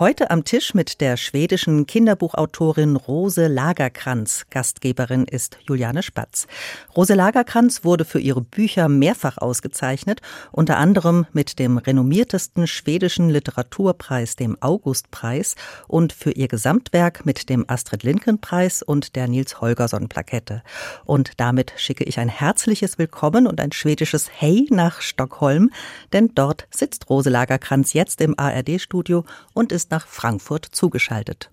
[0.00, 4.46] Heute am Tisch mit der schwedischen Kinderbuchautorin Rose Lagerkranz.
[4.50, 6.48] Gastgeberin ist Juliane Spatz.
[6.96, 10.20] Rose Lagerkranz wurde für ihre Bücher mehrfach ausgezeichnet,
[10.50, 15.54] unter anderem mit dem renommiertesten schwedischen Literaturpreis, dem Augustpreis,
[15.86, 20.64] und für ihr Gesamtwerk mit dem Astrid Lindgren Preis und der Nils Holgersson Plakette.
[21.04, 25.70] Und damit schicke ich ein herzliches Willkommen und ein schwedisches Hey nach Stockholm,
[26.12, 31.50] denn dort sitzt Rose Lagerkranz jetzt im ARD Studio und ist ist nach Frankfurt zugeschaltet.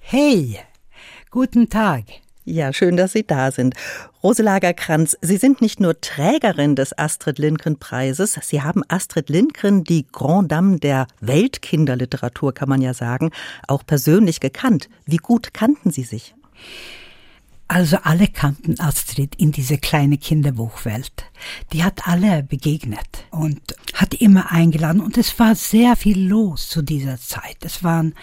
[0.00, 0.58] Hey,
[1.30, 2.02] guten Tag.
[2.44, 3.74] Ja, schön, dass Sie da sind.
[4.22, 9.84] Roselager Kranz, Sie sind nicht nur Trägerin des Astrid Lindgren Preises, Sie haben Astrid Lindgren,
[9.84, 13.30] die Grand Dame der Weltkinderliteratur, kann man ja sagen,
[13.68, 14.88] auch persönlich gekannt.
[15.04, 16.34] Wie gut kannten Sie sich?
[17.68, 21.24] Also alle kannten Astrid in diese kleine Kinderbuchwelt.
[21.72, 23.60] Die hat alle begegnet und
[23.92, 27.58] hat immer eingeladen und es war sehr viel los zu dieser Zeit.
[27.62, 28.14] Es waren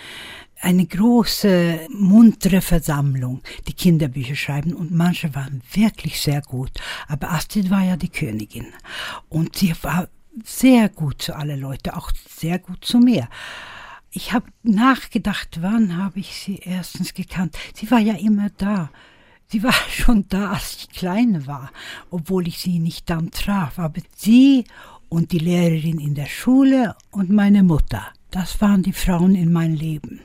[0.62, 6.72] eine große, muntere Versammlung, die Kinderbücher schreiben und manche waren wirklich sehr gut.
[7.10, 8.68] Aber Astrid war ja die Königin
[9.28, 10.08] und sie war
[10.46, 13.28] sehr gut zu alle Leute, auch sehr gut zu mir.
[14.10, 17.58] Ich habe nachgedacht, wann habe ich sie erstens gekannt.
[17.76, 18.90] Sie war ja immer da.
[19.48, 21.72] Sie war schon da, als ich klein war,
[22.10, 23.80] obwohl ich sie nicht dann traf.
[23.80, 24.66] Aber sie
[25.10, 29.76] und die Lehrerin in der Schule und meine Mutter, das waren die Frauen in meinem
[29.76, 30.22] Leben.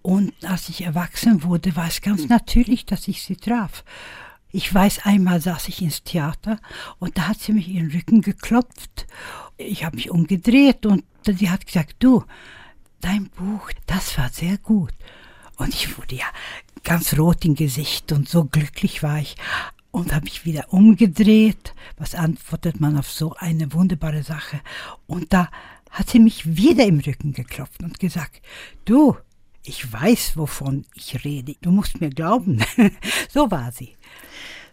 [0.00, 3.84] Und als ich erwachsen wurde, war es ganz natürlich, dass ich sie traf.
[4.52, 6.60] Ich weiß, einmal saß ich ins Theater
[6.98, 9.06] und da hat sie mich in den Rücken geklopft.
[9.58, 12.24] Ich habe mich umgedreht und sie hat gesagt, du,
[13.00, 14.94] dein Buch, das war sehr gut.
[15.56, 16.26] Und ich wurde ja
[16.86, 19.36] ganz rot im Gesicht und so glücklich war ich
[19.90, 21.74] und habe mich wieder umgedreht.
[21.98, 24.60] Was antwortet man auf so eine wunderbare Sache?
[25.08, 25.50] Und da
[25.90, 28.40] hat sie mich wieder im Rücken geklopft und gesagt,
[28.84, 29.16] du,
[29.64, 31.56] ich weiß, wovon ich rede.
[31.60, 32.64] Du musst mir glauben.
[33.28, 33.96] so war sie.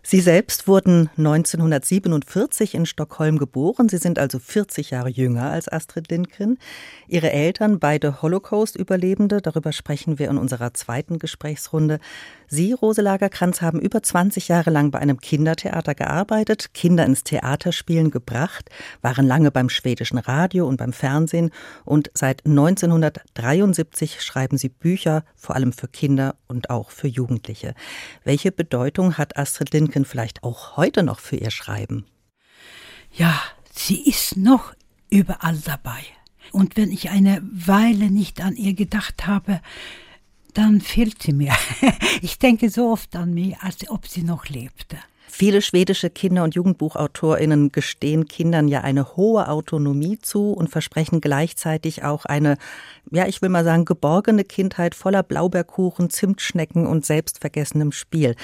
[0.06, 3.88] Sie selbst wurden 1947 in Stockholm geboren.
[3.88, 6.58] Sie sind also 40 Jahre jünger als Astrid Lindgren.
[7.08, 12.00] Ihre Eltern, beide Holocaust-Überlebende, darüber sprechen wir in unserer zweiten Gesprächsrunde.
[12.53, 18.12] Sie, Rose Lagerkranz, haben über 20 Jahre lang bei einem Kindertheater gearbeitet, Kinder ins Theaterspielen
[18.12, 18.69] gebracht,
[19.02, 21.50] waren lange beim schwedischen Radio und beim Fernsehen
[21.84, 27.74] und seit 1973 schreiben sie Bücher, vor allem für Kinder und auch für Jugendliche.
[28.24, 32.06] Welche Bedeutung hat Astrid Lindgren vielleicht auch heute noch für ihr Schreiben?
[33.12, 33.34] Ja,
[33.72, 34.75] sie ist noch
[35.09, 36.03] überall dabei.
[36.52, 39.59] Und wenn ich eine Weile nicht an ihr gedacht habe,
[40.53, 41.53] dann fehlt sie mir.
[42.22, 44.97] Ich denke so oft an mich, als ob sie noch lebte.
[45.36, 52.04] Viele schwedische Kinder- und Jugendbuchautorinnen gestehen Kindern ja eine hohe Autonomie zu und versprechen gleichzeitig
[52.04, 52.56] auch eine,
[53.10, 58.36] ja, ich will mal sagen, geborgene Kindheit voller Blaubeerkuchen, Zimtschnecken und selbstvergessenem Spiel.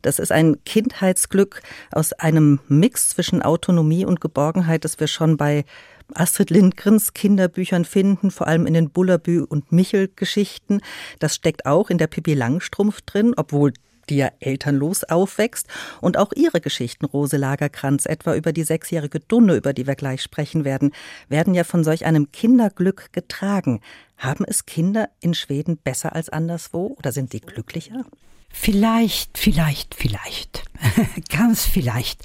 [0.00, 1.60] Das ist ein Kindheitsglück
[1.92, 5.66] aus einem Mix zwischen Autonomie und Geborgenheit, das wir schon bei
[6.14, 10.80] Astrid Lindgrens Kinderbüchern finden, vor allem in den Bullerbü- und Michel-Geschichten.
[11.18, 13.74] Das steckt auch in der Pippi Langstrumpf drin, obwohl
[14.10, 15.66] die ja elternlos aufwächst.
[16.00, 20.22] Und auch ihre Geschichten, Rose Lagerkranz, etwa über die sechsjährige Dunne, über die wir gleich
[20.22, 20.92] sprechen werden,
[21.28, 23.80] werden ja von solch einem Kinderglück getragen.
[24.16, 28.04] Haben es Kinder in Schweden besser als anderswo oder sind sie glücklicher?
[28.50, 30.64] Vielleicht, vielleicht, vielleicht.
[31.28, 32.24] Ganz vielleicht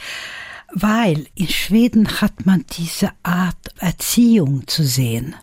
[0.73, 5.35] weil in Schweden hat man diese Art Erziehung zu sehen.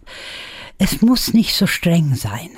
[0.79, 2.51] Es muss nicht so streng sein.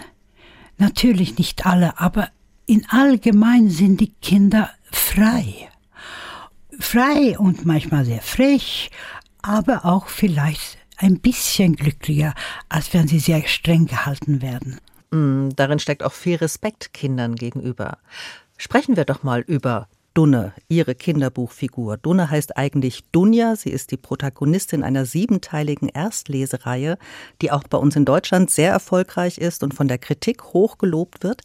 [0.78, 2.30] Natürlich nicht alle, aber
[2.66, 5.68] in allgemein sind die Kinder frei.
[6.78, 8.90] Frei und manchmal sehr frech,
[9.42, 12.34] aber auch vielleicht ein bisschen glücklicher,
[12.68, 14.80] als wenn sie sehr streng gehalten werden.
[15.10, 17.98] Mm, darin steckt auch viel Respekt Kindern gegenüber.
[18.56, 21.96] Sprechen wir doch mal über Dunne, ihre Kinderbuchfigur.
[21.96, 23.56] Dunne heißt eigentlich Dunja.
[23.56, 26.98] Sie ist die Protagonistin einer siebenteiligen Erstlesereihe,
[27.40, 31.24] die auch bei uns in Deutschland sehr erfolgreich ist und von der Kritik hoch gelobt
[31.24, 31.40] wird.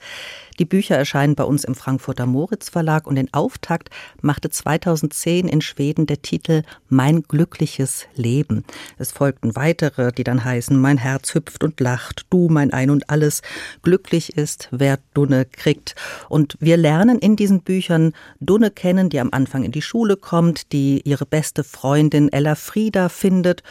[0.59, 3.89] Die Bücher erscheinen bei uns im Frankfurter Moritz Verlag und den Auftakt
[4.21, 8.65] machte 2010 in Schweden der Titel Mein glückliches Leben.
[8.97, 13.09] Es folgten weitere, die dann heißen Mein Herz hüpft und lacht, du mein Ein und
[13.09, 13.43] alles,
[13.81, 15.95] glücklich ist, wer Dunne kriegt.
[16.27, 20.71] Und wir lernen in diesen Büchern Dunne kennen, die am Anfang in die Schule kommt,
[20.71, 23.63] die ihre beste Freundin Ella Frieda findet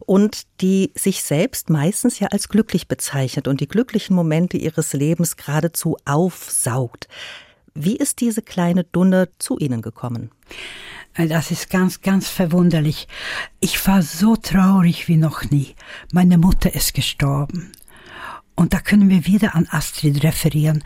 [0.00, 5.36] und die sich selbst meistens ja als glücklich bezeichnet und die glücklichen Momente ihres Lebens
[5.36, 7.08] geradezu aufsaugt.
[7.74, 10.30] Wie ist diese kleine Dunne zu Ihnen gekommen?
[11.14, 13.08] Äh, das ist ganz, ganz verwunderlich.
[13.60, 15.74] Ich war so traurig wie noch nie.
[16.12, 17.72] Meine Mutter ist gestorben.
[18.54, 20.84] Und da können wir wieder an Astrid referieren.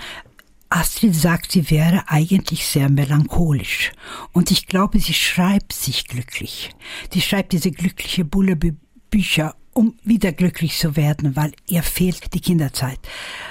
[0.70, 3.92] Astrid sagt, sie wäre eigentlich sehr melancholisch.
[4.32, 6.70] Und ich glaube, sie schreibt sich glücklich.
[7.12, 12.98] Sie schreibt diese glückliche Bulle-Bücher, um wieder glücklich zu werden, weil ihr fehlt die Kinderzeit,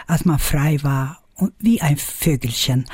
[0.06, 1.22] als man frei war
[1.60, 2.86] wie ein Vögelchen.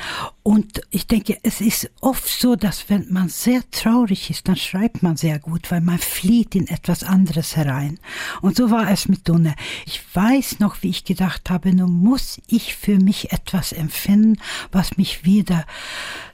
[0.42, 5.02] Und ich denke, es ist oft so, dass wenn man sehr traurig ist, dann schreibt
[5.02, 7.98] man sehr gut, weil man flieht in etwas anderes herein.
[8.42, 9.54] Und so war es mit Dunne.
[9.86, 14.38] Ich weiß noch, wie ich gedacht habe, nun muss ich für mich etwas empfinden,
[14.72, 15.64] was mich wieder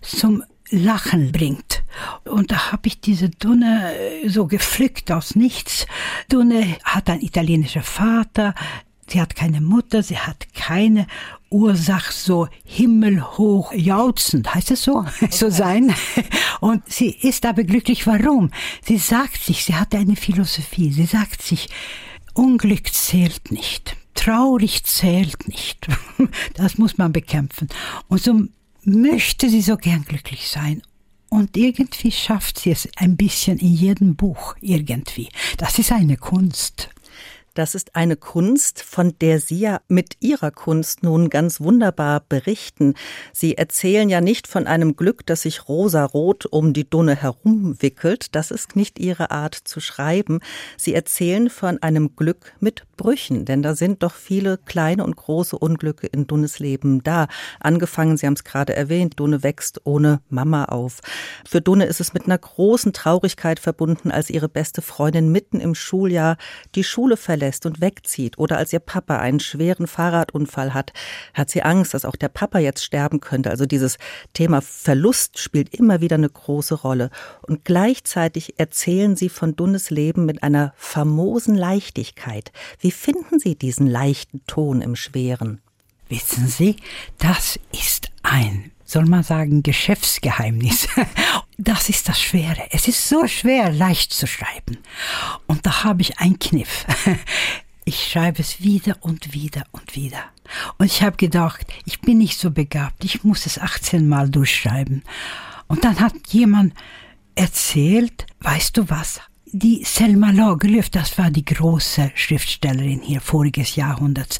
[0.02, 1.82] zum Lachen bringt.
[2.24, 5.86] Und da habe ich diese Dunne äh, so gepflückt aus nichts.
[6.28, 8.54] Dunne hat einen italienischen Vater,
[9.10, 11.06] sie hat keine Mutter, sie hat keine
[11.50, 15.28] Ursache so himmelhoch jauzend, heißt es so, okay.
[15.30, 15.94] so sein.
[16.60, 18.06] Und sie ist aber glücklich.
[18.06, 18.50] Warum?
[18.84, 20.92] Sie sagt sich, sie hat eine Philosophie.
[20.92, 21.68] Sie sagt sich,
[22.34, 23.96] Unglück zählt nicht.
[24.14, 25.86] Traurig zählt nicht.
[26.54, 27.68] Das muss man bekämpfen.
[28.08, 28.42] Und so
[28.84, 30.82] möchte sie so gern glücklich sein.
[31.30, 35.28] Und irgendwie schafft sie es ein bisschen in jedem Buch, irgendwie.
[35.56, 36.90] Das ist eine Kunst.
[37.54, 42.94] Das ist eine Kunst, von der Sie ja mit Ihrer Kunst nun ganz wunderbar berichten.
[43.32, 48.36] Sie erzählen ja nicht von einem Glück, das sich rosarot um die Dunne herumwickelt.
[48.36, 50.38] Das ist nicht Ihre Art zu schreiben.
[50.76, 55.58] Sie erzählen von einem Glück mit Brüchen, denn da sind doch viele kleine und große
[55.58, 57.26] Unglücke in Dunnes Leben da.
[57.58, 61.00] Angefangen, Sie haben es gerade erwähnt, Dunne wächst ohne Mama auf.
[61.48, 65.74] Für Dunne ist es mit einer großen Traurigkeit verbunden, als ihre beste Freundin mitten im
[65.74, 66.36] Schuljahr
[66.76, 70.92] die Schule verlässt verlässt und wegzieht oder als ihr Papa einen schweren Fahrradunfall hat,
[71.32, 73.50] hat sie Angst, dass auch der Papa jetzt sterben könnte.
[73.50, 73.96] Also dieses
[74.34, 77.10] Thema Verlust spielt immer wieder eine große Rolle.
[77.42, 82.52] Und gleichzeitig erzählen sie von Dunnes Leben mit einer famosen Leichtigkeit.
[82.78, 85.60] Wie finden Sie diesen leichten Ton im Schweren?
[86.08, 86.76] Wissen Sie,
[87.18, 90.88] das ist ein soll man sagen, Geschäftsgeheimnis.
[91.62, 92.62] Das ist das Schwere.
[92.70, 94.78] Es ist so schwer, leicht zu schreiben.
[95.46, 96.86] Und da habe ich einen Kniff.
[97.86, 100.22] Ich schreibe es wieder und wieder und wieder.
[100.78, 105.02] Und ich habe gedacht, ich bin nicht so begabt, ich muss es 18 Mal durchschreiben.
[105.66, 106.74] Und dann hat jemand
[107.34, 114.38] erzählt, weißt du was, die Selma Lagerlöf, das war die große Schriftstellerin hier voriges Jahrhunderts,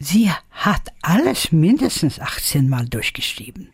[0.00, 3.68] sie hat alles mindestens 18 Mal durchgeschrieben.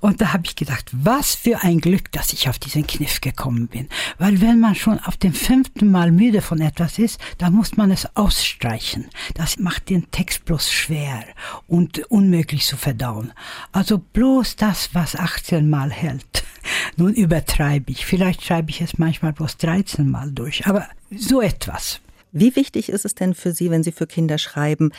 [0.00, 3.68] Und da habe ich gedacht, was für ein Glück, dass ich auf diesen Kniff gekommen
[3.68, 3.88] bin.
[4.18, 7.90] Weil wenn man schon auf dem fünften Mal müde von etwas ist, dann muss man
[7.90, 9.06] es ausstreichen.
[9.34, 11.24] Das macht den Text bloß schwer
[11.68, 13.32] und unmöglich zu verdauen.
[13.70, 16.44] Also bloß das, was 18 Mal hält.
[16.96, 18.04] Nun übertreibe ich.
[18.04, 20.66] Vielleicht schreibe ich es manchmal bloß 13 Mal durch.
[20.66, 22.00] Aber so etwas.
[22.32, 24.90] Wie wichtig ist es denn für Sie, wenn Sie für Kinder schreiben,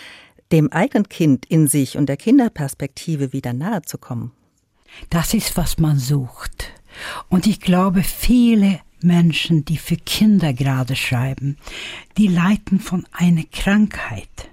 [0.52, 4.32] dem eigenen Kind in sich und der Kinderperspektive wieder nahe zu kommen?
[5.10, 6.72] Das ist, was man sucht.
[7.30, 11.58] Und ich glaube, viele Menschen, die für Kinder gerade schreiben,
[12.18, 14.50] die leiden von einer Krankheit,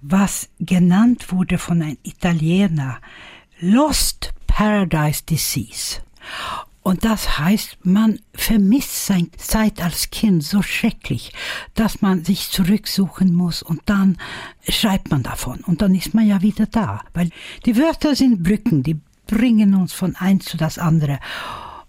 [0.00, 3.00] was genannt wurde von einem Italiener,
[3.60, 6.00] Lost Paradise Disease.
[6.82, 11.32] Und das heißt, man vermisst seine Zeit als Kind so schrecklich,
[11.74, 14.18] dass man sich zurücksuchen muss und dann
[14.68, 17.02] schreibt man davon und dann ist man ja wieder da.
[17.14, 17.30] Weil
[17.66, 21.20] die Wörter sind Brücken, die bringen uns von eins zu das andere.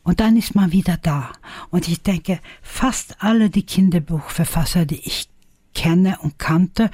[0.04, 1.32] Und dann ist man wieder da.
[1.70, 5.30] Und ich denke, fast alle die Kinderbuchverfasser, die ich
[5.74, 6.92] kenne und kannte,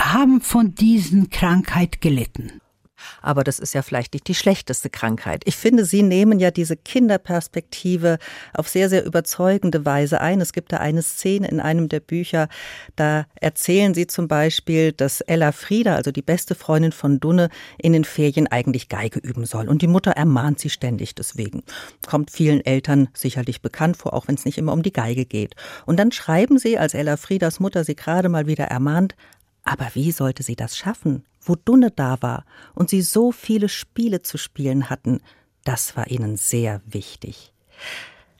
[0.00, 2.61] haben von diesen Krankheit gelitten.
[3.20, 5.42] Aber das ist ja vielleicht nicht die schlechteste Krankheit.
[5.44, 8.18] Ich finde, Sie nehmen ja diese Kinderperspektive
[8.54, 10.40] auf sehr, sehr überzeugende Weise ein.
[10.40, 12.48] Es gibt da eine Szene in einem der Bücher,
[12.96, 17.92] da erzählen Sie zum Beispiel, dass Ella Frieda, also die beste Freundin von Dunne, in
[17.92, 19.68] den Ferien eigentlich Geige üben soll.
[19.68, 21.62] Und die Mutter ermahnt sie ständig deswegen.
[22.06, 25.54] Kommt vielen Eltern sicherlich bekannt vor, auch wenn es nicht immer um die Geige geht.
[25.86, 29.14] Und dann schreiben sie, als Ella Friedas Mutter sie gerade mal wieder ermahnt,
[29.64, 31.24] aber wie sollte sie das schaffen?
[31.44, 32.44] Wo Dunne da war
[32.74, 35.20] und sie so viele Spiele zu spielen hatten,
[35.64, 37.52] das war ihnen sehr wichtig.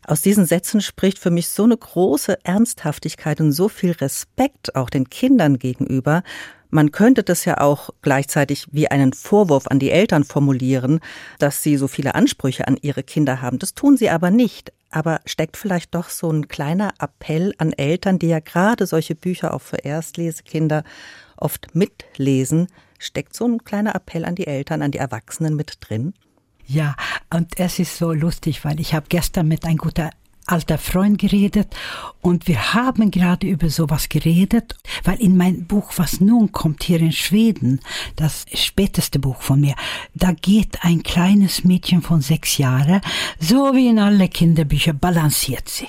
[0.04, 4.90] Aus diesen Sätzen spricht für mich so eine große Ernsthaftigkeit und so viel Respekt auch
[4.90, 6.24] den Kindern gegenüber.
[6.70, 11.00] Man könnte das ja auch gleichzeitig wie einen Vorwurf an die Eltern formulieren,
[11.38, 13.58] dass sie so viele Ansprüche an ihre Kinder haben.
[13.58, 14.72] Das tun sie aber nicht.
[14.90, 19.54] Aber steckt vielleicht doch so ein kleiner Appell an Eltern, die ja gerade solche Bücher
[19.54, 20.82] auch für Erstlesekinder
[21.36, 22.68] oft mitlesen,
[23.02, 26.14] Steckt so ein kleiner Appell an die Eltern, an die Erwachsenen mit drin?
[26.66, 26.94] Ja,
[27.34, 30.10] und es ist so lustig, weil ich habe gestern mit einem guten
[30.46, 31.74] alter Freund geredet
[32.20, 37.00] und wir haben gerade über sowas geredet, weil in mein Buch, was nun kommt hier
[37.00, 37.80] in Schweden,
[38.14, 39.74] das späteste Buch von mir,
[40.14, 43.00] da geht ein kleines Mädchen von sechs Jahren,
[43.40, 45.88] so wie in alle Kinderbücher, balanciert sie.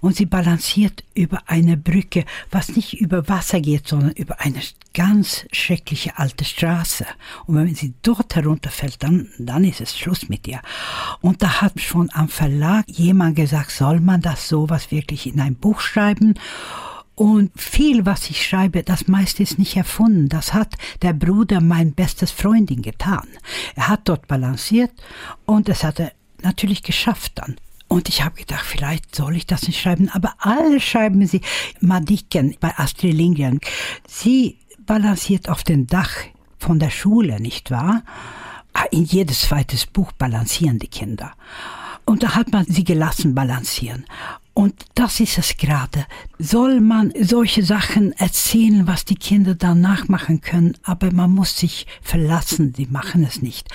[0.00, 4.60] Und sie balanciert über eine Brücke, was nicht über Wasser geht, sondern über eine
[4.94, 7.06] ganz schreckliche alte Straße.
[7.46, 10.60] Und wenn sie dort herunterfällt, dann, dann ist es Schluss mit ihr.
[11.20, 15.54] Und da hat schon am Verlag jemand gesagt, soll man das sowas wirklich in ein
[15.54, 16.34] Buch schreiben?
[17.14, 20.30] Und viel, was ich schreibe, das meiste ist nicht erfunden.
[20.30, 23.28] Das hat der Bruder, mein bestes Freundin, getan.
[23.76, 24.92] Er hat dort balanciert
[25.44, 26.12] und es hat er
[26.42, 27.56] natürlich geschafft dann.
[27.92, 31.40] Und ich habe gedacht, vielleicht soll ich das nicht schreiben, aber alle schreiben sie.
[31.80, 33.58] Madicken bei Astrid Lindgren.
[34.06, 36.12] Sie balanciert auf dem Dach
[36.56, 38.04] von der Schule, nicht wahr?
[38.74, 41.32] Ah, in jedes zweites Buch balancieren die Kinder.
[42.04, 44.04] Und da hat man sie gelassen balancieren.
[44.54, 46.06] Und das ist es gerade.
[46.38, 51.88] Soll man solche Sachen erzählen, was die Kinder dann nachmachen können, aber man muss sich
[52.02, 53.68] verlassen, die machen es nicht.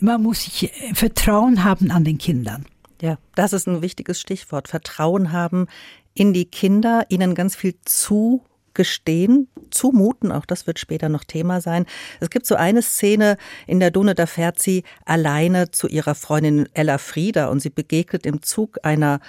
[0.00, 2.64] Man muss sich äh, Vertrauen haben an den Kindern.
[3.00, 4.68] Ja, das ist ein wichtiges Stichwort.
[4.68, 5.66] Vertrauen haben
[6.14, 8.42] in die Kinder, ihnen ganz viel zu
[8.74, 11.84] gestehen, zumuten, auch das wird später noch Thema sein.
[12.20, 13.36] Es gibt so eine Szene,
[13.66, 18.24] in der Dune, da fährt sie alleine zu ihrer Freundin Ella Frieda und sie begegnet
[18.24, 19.20] im Zug einer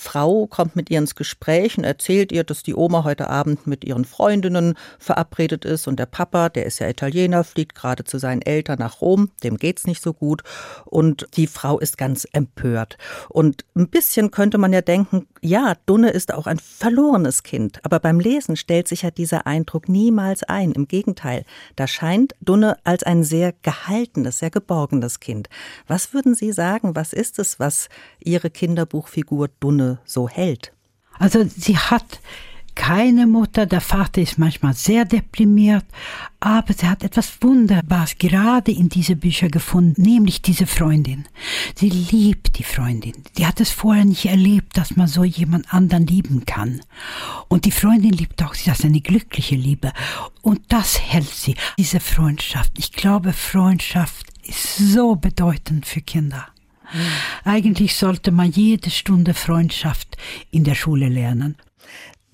[0.00, 3.84] Frau, kommt mit ihr ins Gespräch und erzählt ihr, dass die Oma heute Abend mit
[3.84, 8.40] ihren Freundinnen verabredet ist und der Papa, der ist ja Italiener, fliegt gerade zu seinen
[8.40, 10.44] Eltern nach Rom, dem geht's nicht so gut
[10.84, 12.96] und die Frau ist ganz empört.
[13.28, 17.98] Und ein bisschen könnte man ja denken, ja, Dunne ist auch ein verlorenes Kind, aber
[17.98, 20.72] beim Lesen stellt sich ja dieser Eindruck niemals ein.
[20.72, 25.48] Im Gegenteil, da scheint Dunne als ein sehr gehaltenes, sehr geborgenes Kind.
[25.88, 27.88] Was würden Sie sagen, was ist es, was
[28.20, 30.72] Ihre Kinderbuchfigur Dunne so hält?
[31.18, 32.20] Also sie hat
[32.78, 35.84] keine Mutter, der Vater ist manchmal sehr deprimiert,
[36.38, 41.24] aber sie hat etwas Wunderbares gerade in diese Bücher gefunden, nämlich diese Freundin.
[41.74, 43.24] Sie liebt die Freundin.
[43.36, 46.80] Die hat es vorher nicht erlebt, dass man so jemand anderen lieben kann.
[47.48, 49.92] Und die Freundin liebt auch, sie ist eine glückliche Liebe.
[50.40, 52.78] Und das hält sie, diese Freundschaft.
[52.78, 56.46] Ich glaube, Freundschaft ist so bedeutend für Kinder.
[57.44, 60.16] Eigentlich sollte man jede Stunde Freundschaft
[60.50, 61.56] in der Schule lernen.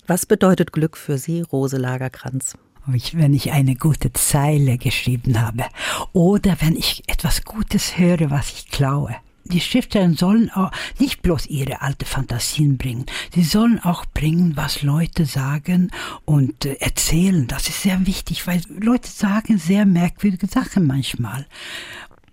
[0.07, 2.55] Was bedeutet Glück für Sie, Rose Lagerkranz?
[2.85, 5.65] wenn ich eine gute Zeile geschrieben habe
[6.13, 9.15] oder wenn ich etwas Gutes höre, was ich klaue.
[9.47, 14.81] Die Schriftsteller sollen auch nicht bloß ihre alte Fantasien bringen, sie sollen auch bringen, was
[14.81, 15.91] Leute sagen
[16.25, 17.47] und äh, erzählen.
[17.47, 21.45] Das ist sehr wichtig, weil Leute sagen sehr merkwürdige Sachen manchmal.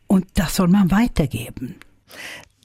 [0.07, 1.77] Und das soll man weitergeben.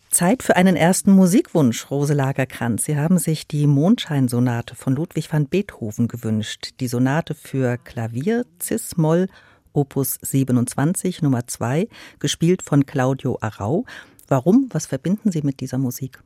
[0.09, 2.85] Zeit für einen ersten Musikwunsch, Rose Lagerkranz.
[2.85, 6.73] Sie haben sich die Mondscheinsonate von Ludwig van Beethoven gewünscht.
[6.79, 9.27] Die Sonate für Klavier, Cis-Moll,
[9.73, 11.87] Opus 27, Nummer 2,
[12.19, 13.85] gespielt von Claudio Arau.
[14.27, 14.69] Warum?
[14.71, 16.19] Was verbinden Sie mit dieser Musik?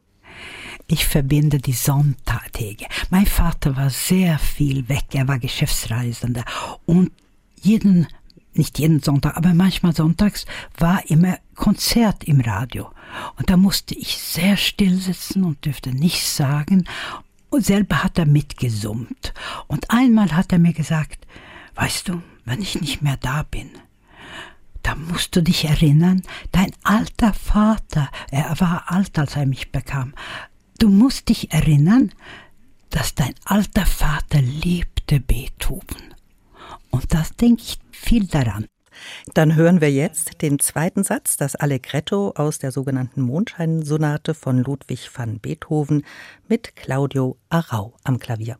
[0.87, 2.85] Ich verbinde die Sonntage.
[3.09, 6.45] Mein Vater war sehr viel weg, er war Geschäftsreisender
[6.85, 7.11] und
[7.61, 8.07] jeden
[8.53, 10.45] nicht jeden Sonntag, aber manchmal sonntags
[10.77, 12.91] war immer Konzert im Radio.
[13.37, 16.85] Und da musste ich sehr still sitzen und dürfte nichts sagen.
[17.49, 19.33] Und selber hat er mitgesummt.
[19.67, 21.27] Und einmal hat er mir gesagt,
[21.75, 23.69] weißt du, wenn ich nicht mehr da bin,
[24.83, 30.13] da musst du dich erinnern, dein alter Vater, er war alt, als er mich bekam,
[30.79, 32.11] du musst dich erinnern,
[32.89, 36.10] dass dein alter Vater liebte Beethoven.
[36.91, 38.67] Und das denke ich viel daran.
[39.33, 45.09] Dann hören wir jetzt den zweiten Satz, das Allegretto aus der sogenannten Mondscheinsonate von Ludwig
[45.13, 46.05] van Beethoven
[46.47, 48.57] mit Claudio Arau am Klavier.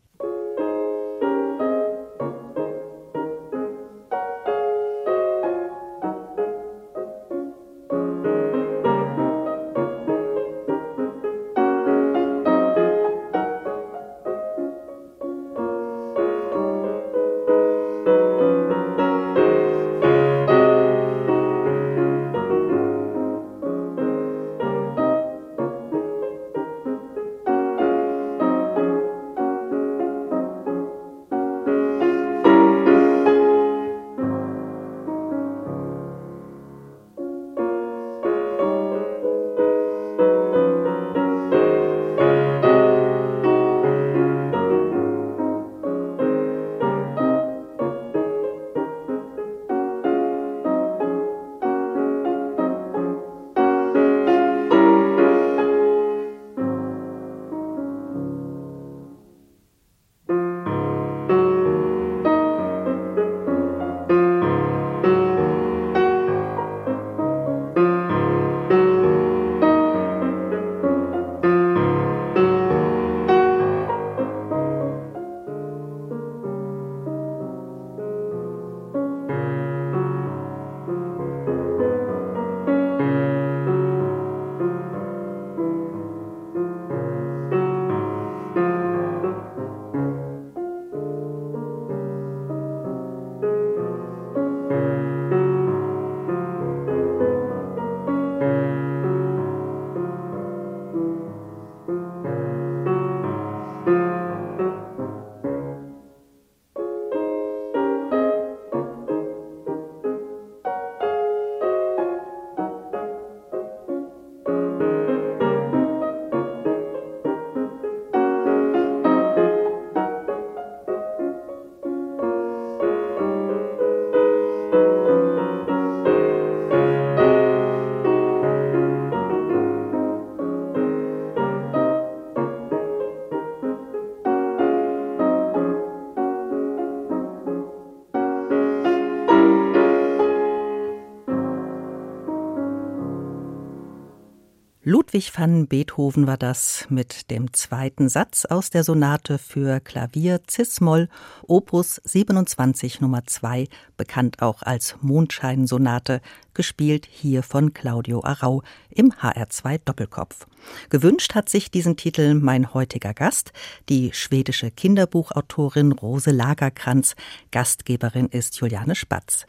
[144.84, 151.08] Ludwig van Beethoven war das mit dem zweiten Satz aus der Sonate für Klavier Cis-Moll,
[151.46, 153.68] Opus 27 Nummer 2,
[154.02, 156.22] bekannt auch als Mondscheinsonate,
[156.54, 160.48] gespielt hier von Claudio Arau im HR2 Doppelkopf.
[160.90, 163.52] Gewünscht hat sich diesen Titel mein heutiger Gast,
[163.88, 167.14] die schwedische Kinderbuchautorin Rose Lagerkranz.
[167.52, 169.46] Gastgeberin ist Juliane Spatz.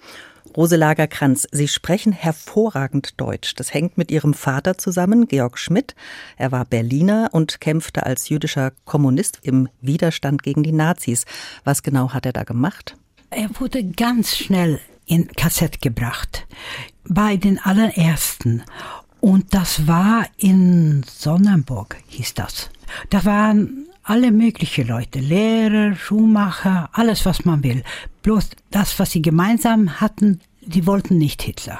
[0.56, 3.56] Rose Lagerkranz, Sie sprechen hervorragend Deutsch.
[3.56, 5.96] Das hängt mit Ihrem Vater zusammen, Georg Schmidt.
[6.38, 11.26] Er war Berliner und kämpfte als jüdischer Kommunist im Widerstand gegen die Nazis.
[11.63, 12.96] Was genau hat er da gemacht?
[13.36, 16.46] Er wurde ganz schnell in Kassett gebracht.
[17.06, 18.63] Bei den allerersten.
[19.22, 22.69] Und das war in Sonnenburg, hieß das.
[23.10, 27.84] Da waren alle möglichen Leute, Lehrer, Schuhmacher, alles was man will.
[28.22, 31.80] Bloß das, was sie gemeinsam hatten, die wollten nicht Hitler.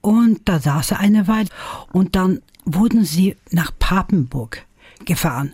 [0.00, 1.48] Und da saß er eine Weile
[1.92, 4.64] und dann wurden sie nach Papenburg
[5.04, 5.52] gefahren.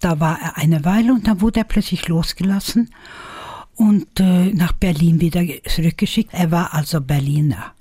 [0.00, 2.90] Da war er eine Weile und dann wurde er plötzlich losgelassen
[3.76, 6.32] und äh, nach Berlin wieder zurückgeschickt.
[6.32, 7.72] Er war also Berliner.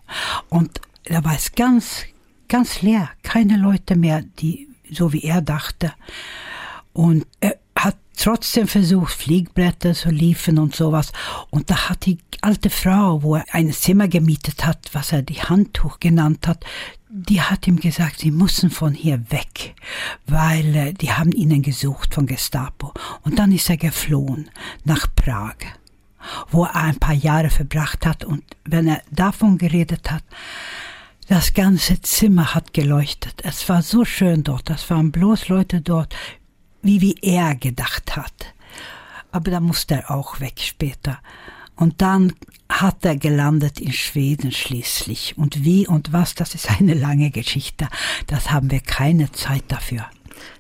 [0.50, 2.04] Und da war es ganz,
[2.48, 3.10] ganz leer.
[3.24, 5.94] Keine Leute mehr, die so wie er dachte.
[6.94, 11.12] Und er hat trotzdem versucht, Fliegblätter zu liefern und sowas.
[11.50, 15.42] Und da hat die alte Frau, wo er ein Zimmer gemietet hat, was er die
[15.42, 16.64] Handtuch genannt hat,
[17.10, 19.74] die hat ihm gesagt, sie müssen von hier weg,
[20.28, 22.94] weil äh, die haben ihn gesucht von Gestapo.
[23.24, 24.50] Und dann ist er geflohen
[24.84, 25.56] nach Prag,
[26.50, 28.24] wo er ein paar Jahre verbracht hat.
[28.24, 30.24] Und wenn er davon geredet hat,
[31.28, 33.42] das ganze Zimmer hat geleuchtet.
[33.44, 34.70] Es war so schön dort.
[34.70, 36.16] Es waren bloß Leute dort,
[36.82, 38.54] wie wie er gedacht hat.
[39.32, 41.20] Aber da musste er auch weg später.
[41.76, 42.34] Und dann
[42.70, 45.38] hat er gelandet in Schweden schließlich.
[45.38, 47.88] Und wie und was, das ist eine lange Geschichte.
[48.28, 50.06] Das haben wir keine Zeit dafür.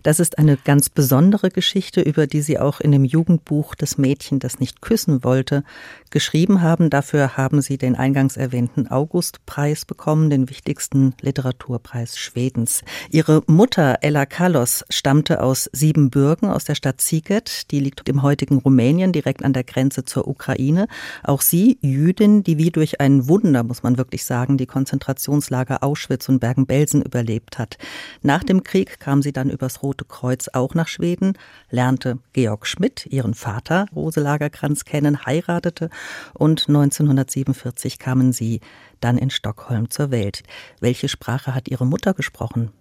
[0.04, 4.40] Das ist eine ganz besondere Geschichte, über die Sie auch in dem Jugendbuch Das Mädchen,
[4.40, 5.64] das nicht küssen wollte,
[6.12, 6.90] geschrieben haben.
[6.90, 12.84] Dafür haben Sie den eingangs erwähnten Augustpreis bekommen, den wichtigsten Literaturpreis Schwedens.
[13.10, 18.58] Ihre Mutter Ella Kalos stammte aus Siebenbürgen aus der Stadt Sziget, die liegt im heutigen
[18.58, 20.88] Rumänien direkt an der Grenze zur Ukraine.
[21.24, 26.30] Auch sie, Jüdin, die wie durch ein Wunder, muss man wirklich sagen, die Konzentrationslager Auschwitz
[26.30, 27.78] und Bergen-Belsen überlebt hat.
[28.22, 31.38] Nach dem Krieg kam sie dann übers Rote Kreuz auch nach Schweden,
[31.70, 35.90] lernte Georg Schmidt, ihren Vater, Rose Lagerkranz, kennen, heiratete
[36.34, 38.62] und 1947 kamen sie
[39.02, 40.44] dann in Stockholm zur Welt.
[40.80, 42.72] Welche Sprache hat Ihre Mutter gesprochen?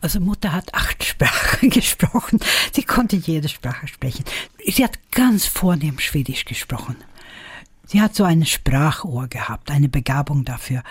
[0.00, 2.38] Also Mutter hat acht Sprachen gesprochen.
[2.72, 4.24] Sie konnte jede Sprache sprechen.
[4.64, 6.96] Sie hat ganz vornehm Schwedisch gesprochen.
[7.84, 10.82] Sie hat so ein Sprachohr gehabt, eine Begabung dafür.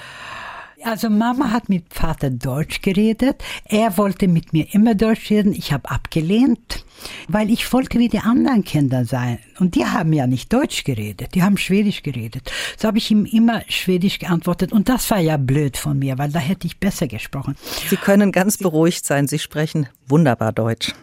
[0.83, 3.43] Also Mama hat mit Vater Deutsch geredet.
[3.65, 5.51] Er wollte mit mir immer Deutsch reden.
[5.53, 6.85] Ich habe abgelehnt,
[7.27, 9.39] weil ich wollte wie die anderen Kinder sein.
[9.59, 12.51] Und die haben ja nicht Deutsch geredet, die haben Schwedisch geredet.
[12.77, 14.71] So habe ich ihm immer Schwedisch geantwortet.
[14.71, 17.55] Und das war ja blöd von mir, weil da hätte ich besser gesprochen.
[17.89, 19.27] Sie können ganz beruhigt sein.
[19.27, 20.93] Sie sprechen wunderbar Deutsch.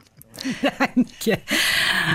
[0.78, 1.42] Danke.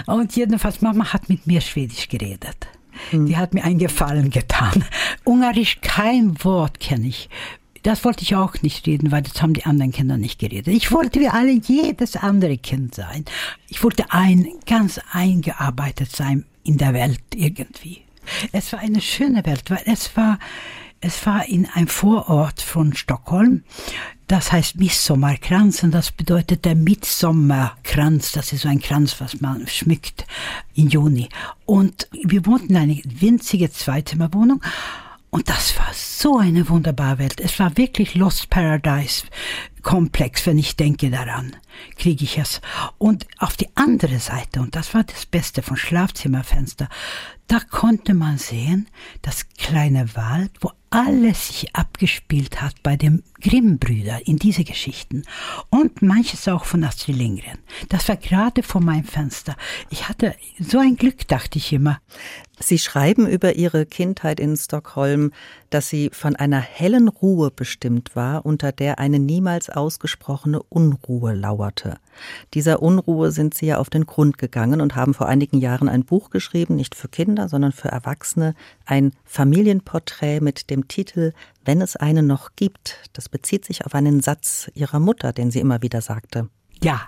[0.05, 2.67] Und jedenfalls, Mama hat mit mir Schwedisch geredet.
[3.12, 3.25] Hm.
[3.25, 4.83] Die hat mir einen Gefallen getan.
[5.23, 7.29] Ungarisch, kein Wort kenne ich.
[7.83, 10.67] Das wollte ich auch nicht reden, weil das haben die anderen Kinder nicht geredet.
[10.73, 13.23] Ich wollte wie alle jedes andere Kind sein.
[13.69, 18.01] Ich wollte ein, ganz eingearbeitet sein in der Welt irgendwie.
[18.51, 20.39] Es war eine schöne Welt, weil es war,
[20.99, 23.63] es war in einem Vorort von Stockholm.
[24.29, 28.31] Das heißt Midsommarkranz und das bedeutet der Midsommerkranz.
[28.31, 30.27] Das ist so ein Kranz, was man schmückt
[30.75, 31.29] im Juni.
[31.65, 34.61] Und wir wohnten in einer winzige Zweizimmerwohnung.
[35.31, 37.39] Und das war so eine wunderbare Welt.
[37.39, 39.23] Es war wirklich Lost Paradise
[39.81, 41.55] Komplex, wenn ich denke daran,
[41.97, 42.61] kriege ich es.
[42.99, 46.87] Und auf die andere Seite, und das war das Beste von Schlafzimmerfenster,
[47.47, 48.89] da konnte man sehen,
[49.23, 55.23] das kleine Wald, wo alles sich abgespielt hat bei den Grimm-Brüdern in diese Geschichten
[55.69, 57.60] und manches auch von Astrid Lindgren.
[57.89, 59.56] Das war gerade vor meinem Fenster.
[59.89, 62.02] Ich hatte so ein Glück, dachte ich immer.
[62.61, 65.31] Sie schreiben über Ihre Kindheit in Stockholm,
[65.69, 71.97] dass sie von einer hellen Ruhe bestimmt war, unter der eine niemals ausgesprochene Unruhe lauerte.
[72.53, 76.03] Dieser Unruhe sind Sie ja auf den Grund gegangen und haben vor einigen Jahren ein
[76.03, 81.31] Buch geschrieben, nicht für Kinder, sondern für Erwachsene, ein Familienporträt mit dem Titel
[81.63, 82.97] Wenn es einen noch gibt.
[83.13, 86.49] Das bezieht sich auf einen Satz Ihrer Mutter, den sie immer wieder sagte.
[86.83, 87.01] Ja,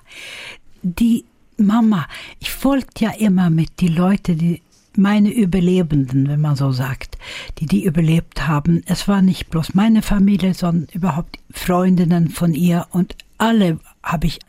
[0.81, 1.25] die
[1.57, 2.07] Mama,
[2.39, 4.61] ich wollte ja immer mit die Leute, die
[4.95, 7.17] meine Überlebenden, wenn man so sagt,
[7.59, 8.83] die die überlebt haben.
[8.85, 14.39] Es war nicht bloß meine Familie, sondern überhaupt Freundinnen von ihr und alle habe ich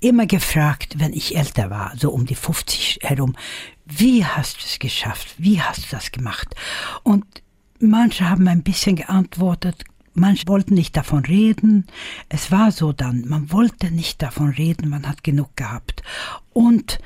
[0.00, 3.34] immer gefragt, wenn ich älter war, so um die 50 herum,
[3.86, 5.34] wie hast du es geschafft?
[5.38, 6.54] Wie hast du das gemacht?
[7.02, 7.24] Und
[7.78, 9.84] manche haben ein bisschen geantwortet,
[10.14, 11.86] manche wollten nicht davon reden.
[12.28, 16.02] Es war so dann, man wollte nicht davon reden, man hat genug gehabt.
[16.52, 16.98] Und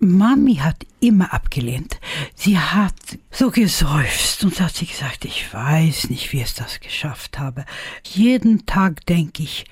[0.00, 2.00] Mami hat immer abgelehnt.
[2.34, 2.94] Sie hat
[3.30, 7.64] so geseufzt und hat sie gesagt, ich weiß nicht, wie es das geschafft habe.
[8.04, 9.64] Jeden Tag denke ich,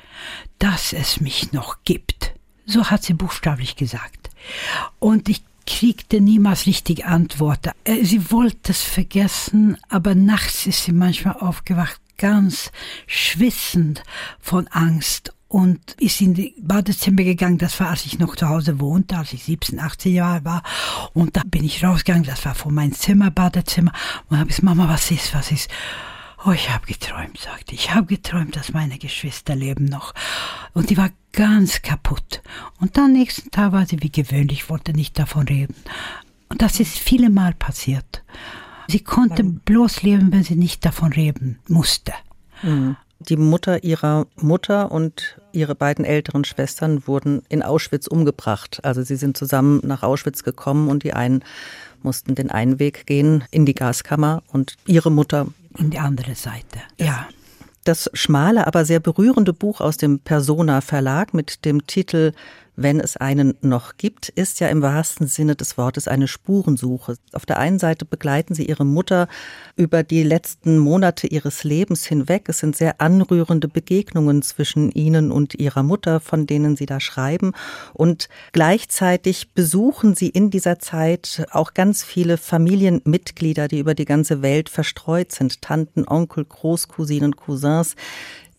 [0.58, 2.32] dass es mich noch gibt.
[2.64, 4.30] So hat sie buchstäblich gesagt.
[4.98, 7.72] Und ich kriegte niemals richtige Antworten.
[7.84, 12.70] Äh, sie wollte es vergessen, aber nachts ist sie manchmal aufgewacht, ganz
[13.06, 14.02] schwissend
[14.40, 17.58] von Angst und ist in die Badezimmer gegangen.
[17.58, 20.62] Das war, als ich noch zu Hause wohnte, als ich 17, 18 Jahre war.
[21.12, 22.24] Und da bin ich rausgegangen.
[22.24, 23.92] Das war vor meinem Zimmer, Badezimmer.
[24.28, 25.70] Und habe gesagt, Mama, was ist, was ist?
[26.44, 27.86] Oh, ich habe geträumt, sagte ich.
[27.86, 30.14] Ich habe geträumt, dass meine Geschwister leben noch.
[30.74, 32.42] Und die war ganz kaputt.
[32.80, 35.76] Und dann nächsten Tag war sie wie gewöhnlich, wollte nicht davon reden.
[36.48, 38.22] Und das ist viele Mal passiert.
[38.88, 42.12] Sie konnte bloß leben, wenn sie nicht davon reden musste.
[42.62, 42.96] Mhm.
[43.18, 48.80] Die Mutter ihrer Mutter und ihre beiden älteren Schwestern wurden in Auschwitz umgebracht.
[48.82, 51.42] Also sie sind zusammen nach Auschwitz gekommen und die einen
[52.02, 55.46] mussten den einen Weg gehen in die Gaskammer und ihre Mutter
[55.78, 56.80] in die andere Seite.
[56.98, 57.26] Ja.
[57.84, 62.32] Das schmale, aber sehr berührende Buch aus dem Persona Verlag mit dem Titel
[62.76, 67.16] wenn es einen noch gibt, ist ja im wahrsten Sinne des Wortes eine Spurensuche.
[67.32, 69.28] Auf der einen Seite begleiten Sie Ihre Mutter
[69.76, 72.48] über die letzten Monate ihres Lebens hinweg.
[72.48, 77.52] Es sind sehr anrührende Begegnungen zwischen Ihnen und Ihrer Mutter, von denen Sie da schreiben.
[77.94, 84.42] Und gleichzeitig besuchen Sie in dieser Zeit auch ganz viele Familienmitglieder, die über die ganze
[84.42, 85.62] Welt verstreut sind.
[85.62, 87.96] Tanten, Onkel, Großcousinen, Cousins,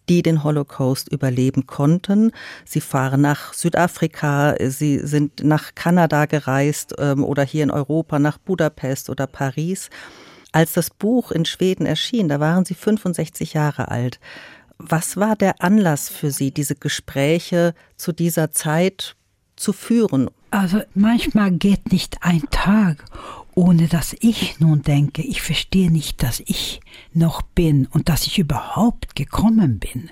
[0.09, 2.31] die den Holocaust überleben konnten.
[2.65, 8.37] Sie fahren nach Südafrika, sie sind nach Kanada gereist ähm, oder hier in Europa nach
[8.37, 9.89] Budapest oder Paris.
[10.51, 14.19] Als das Buch in Schweden erschien, da waren sie 65 Jahre alt.
[14.77, 19.15] Was war der Anlass für Sie, diese Gespräche zu dieser Zeit
[19.55, 20.29] zu führen?
[20.51, 23.03] Also manchmal geht nicht ein Tag
[23.57, 26.79] ohne dass ich nun denke, ich verstehe nicht, dass ich
[27.11, 30.11] noch bin und dass ich überhaupt gekommen bin.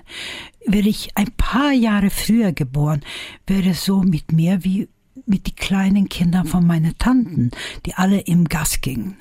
[0.66, 3.02] Wäre ich ein paar Jahre früher geboren,
[3.46, 4.88] wäre es so mit mir wie
[5.26, 7.52] mit die kleinen Kindern von meinen Tanten,
[7.86, 9.16] die alle im Gas gingen.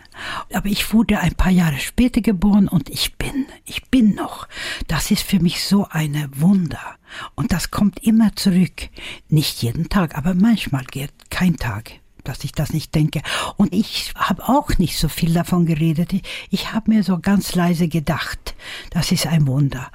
[0.52, 4.48] Aber ich wurde ein paar Jahre später geboren und ich bin, ich bin noch.
[4.88, 6.98] Das ist für mich so eine Wunder.
[7.36, 8.90] Und das kommt immer zurück.
[9.30, 13.22] Nicht jeden Tag, aber manchmal geht kein Tag dass ich das nicht denke.
[13.58, 16.14] Und ich habe auch nicht so viel davon geredet.
[16.14, 18.56] Ich, ich habe mir so ganz leise gedacht,
[18.90, 19.90] das ist ein Wunder.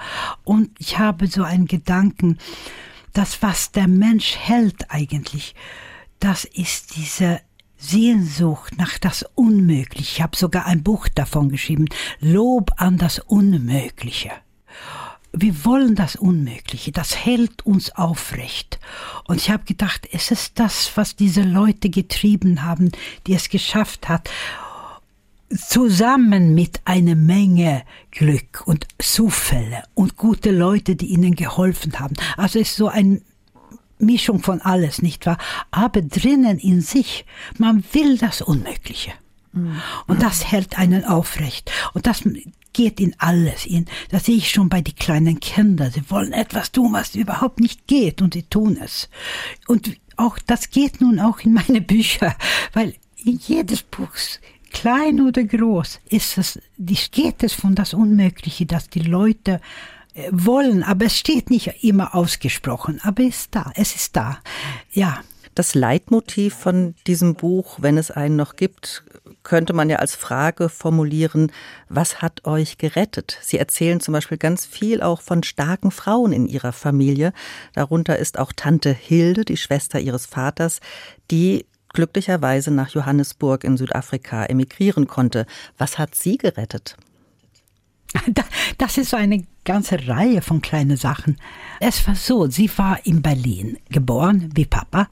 [0.45, 2.39] Und ich habe so einen Gedanken,
[3.13, 5.55] das, was der Mensch hält eigentlich,
[6.21, 7.41] das ist diese
[7.77, 10.13] Sehnsucht nach das Unmögliche.
[10.13, 11.87] Ich habe sogar ein Buch davon geschrieben,
[12.21, 14.31] Lob an das Unmögliche
[15.33, 18.79] wir wollen das Unmögliche, das hält uns aufrecht.
[19.27, 22.91] Und ich habe gedacht, es ist das, was diese Leute getrieben haben,
[23.27, 24.29] die es geschafft hat,
[25.57, 32.15] zusammen mit einer Menge Glück und Zufälle und gute Leute, die ihnen geholfen haben.
[32.37, 33.21] Also es ist so eine
[33.99, 35.39] Mischung von alles, nicht wahr?
[35.71, 37.25] Aber drinnen in sich,
[37.59, 39.13] man will das Unmögliche.
[39.53, 41.71] Und das hält einen aufrecht.
[41.93, 42.23] Und das,
[42.73, 43.67] geht in alles.
[43.67, 45.91] In, das sehe ich schon bei den kleinen Kindern.
[45.91, 49.09] Sie wollen etwas tun, was überhaupt nicht geht und sie tun es.
[49.67, 52.37] Und auch das geht nun auch in meine Bücher,
[52.73, 54.11] weil in jedes Buch,
[54.71, 56.59] klein oder groß, ist es,
[57.11, 59.61] geht es von das Unmögliche, dass die Leute
[60.15, 64.39] äh, wollen, aber es steht nicht immer ausgesprochen, aber es ist da, es ist da.
[64.93, 65.23] Ja.
[65.61, 69.05] Das Leitmotiv von diesem Buch, wenn es einen noch gibt,
[69.43, 71.53] könnte man ja als Frage formulieren,
[71.91, 73.37] was hat euch gerettet?
[73.43, 77.35] Sie erzählen zum Beispiel ganz viel auch von starken Frauen in ihrer Familie.
[77.75, 80.81] Darunter ist auch Tante Hilde, die Schwester ihres Vaters,
[81.31, 85.45] die glücklicherweise nach Johannesburg in Südafrika emigrieren konnte.
[85.77, 86.97] Was hat sie gerettet?
[88.79, 91.37] Das ist so eine ganze Reihe von kleinen Sachen.
[91.79, 95.09] Es war so, sie war in Berlin geboren, wie Papa,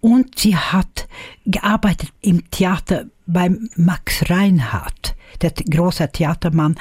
[0.00, 1.06] und sie hat
[1.46, 6.74] gearbeitet im Theater beim Max Reinhardt, der große Theatermann,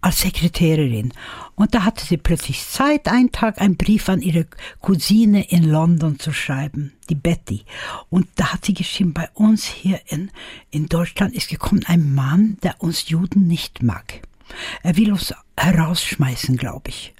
[0.00, 1.12] als Sekretärin.
[1.56, 4.46] Und da hatte sie plötzlich Zeit, einen Tag einen Brief an ihre
[4.80, 7.64] Cousine in London zu schreiben, die Betty.
[8.08, 10.30] Und da hat sie geschrieben, bei uns hier in,
[10.70, 14.22] in Deutschland ist gekommen ein Mann, der uns Juden nicht mag.
[14.82, 17.14] Er will uns herausschmeißen, glaube ich.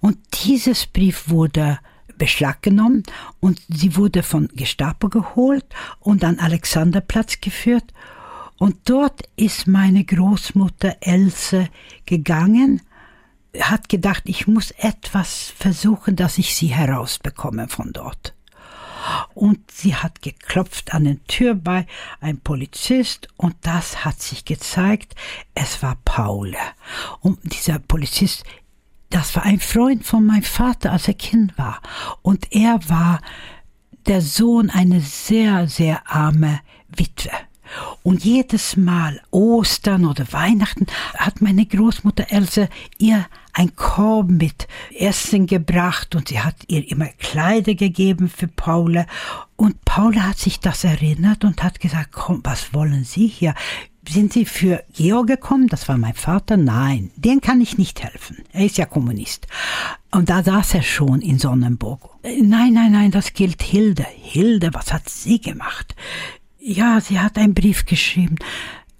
[0.00, 1.78] Und dieses Brief wurde
[2.18, 3.02] Beschlag genommen
[3.40, 5.64] und sie wurde von Gestapo geholt
[6.00, 7.92] und an Alexanderplatz geführt.
[8.58, 11.68] Und dort ist meine Großmutter Else
[12.06, 12.80] gegangen,
[13.60, 18.34] hat gedacht, ich muss etwas versuchen, dass ich sie herausbekomme von dort.
[19.34, 21.86] Und sie hat geklopft an den Tür bei
[22.20, 25.14] ein Polizist und das hat sich gezeigt,
[25.54, 26.54] es war Paul.
[27.20, 28.44] Und dieser Polizist
[29.12, 31.82] das war ein Freund von meinem Vater, als er Kind war.
[32.22, 33.20] Und er war
[34.06, 37.30] der Sohn einer sehr, sehr arme Witwe.
[38.02, 44.66] Und jedes Mal Ostern oder Weihnachten hat meine Großmutter Else ihr ein Korb mit
[44.98, 49.06] Essen gebracht und sie hat ihr immer Kleider gegeben für Paula.
[49.56, 53.54] Und Paula hat sich das erinnert und hat gesagt, komm, was wollen Sie hier?
[54.08, 55.68] Sind Sie für Georg gekommen?
[55.68, 56.56] Das war mein Vater.
[56.56, 58.38] Nein, den kann ich nicht helfen.
[58.52, 59.46] Er ist ja Kommunist.
[60.10, 62.10] Und da saß er schon in Sonnenburg.
[62.24, 64.04] Nein, nein, nein, das gilt Hilde.
[64.04, 65.94] Hilde, was hat sie gemacht?
[66.64, 68.36] Ja, sie hat einen Brief geschrieben.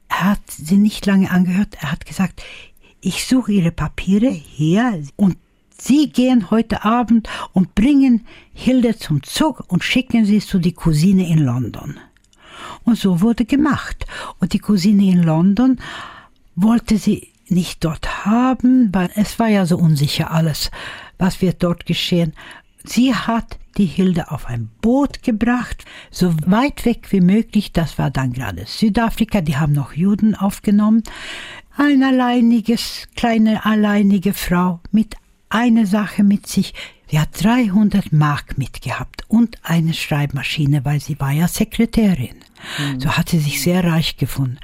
[0.09, 1.77] Er hat sie nicht lange angehört.
[1.81, 2.43] Er hat gesagt,
[3.01, 5.37] ich suche Ihre Papiere hier und
[5.79, 11.29] Sie gehen heute Abend und bringen Hilde zum Zug und schicken sie zu die Cousine
[11.29, 11.99] in London.
[12.85, 14.07] Und so wurde gemacht.
[14.39, 15.81] Und die Cousine in London
[16.55, 20.71] wollte sie nicht dort haben, weil es war ja so unsicher alles,
[21.19, 22.33] was wird dort geschehen.
[22.85, 28.11] Sie hat die Hilde auf ein Boot gebracht, so weit weg wie möglich, das war
[28.11, 31.03] dann gerade Südafrika, die haben noch Juden aufgenommen.
[31.77, 35.15] Ein alleiniges, kleine alleinige Frau mit
[35.49, 36.75] einer Sache mit sich,
[37.13, 42.37] Sie hat 300 Mark mitgehabt und eine Schreibmaschine, weil sie war ja Sekretärin.
[42.79, 43.01] Mhm.
[43.01, 44.59] So hat sie sich sehr reich gefunden.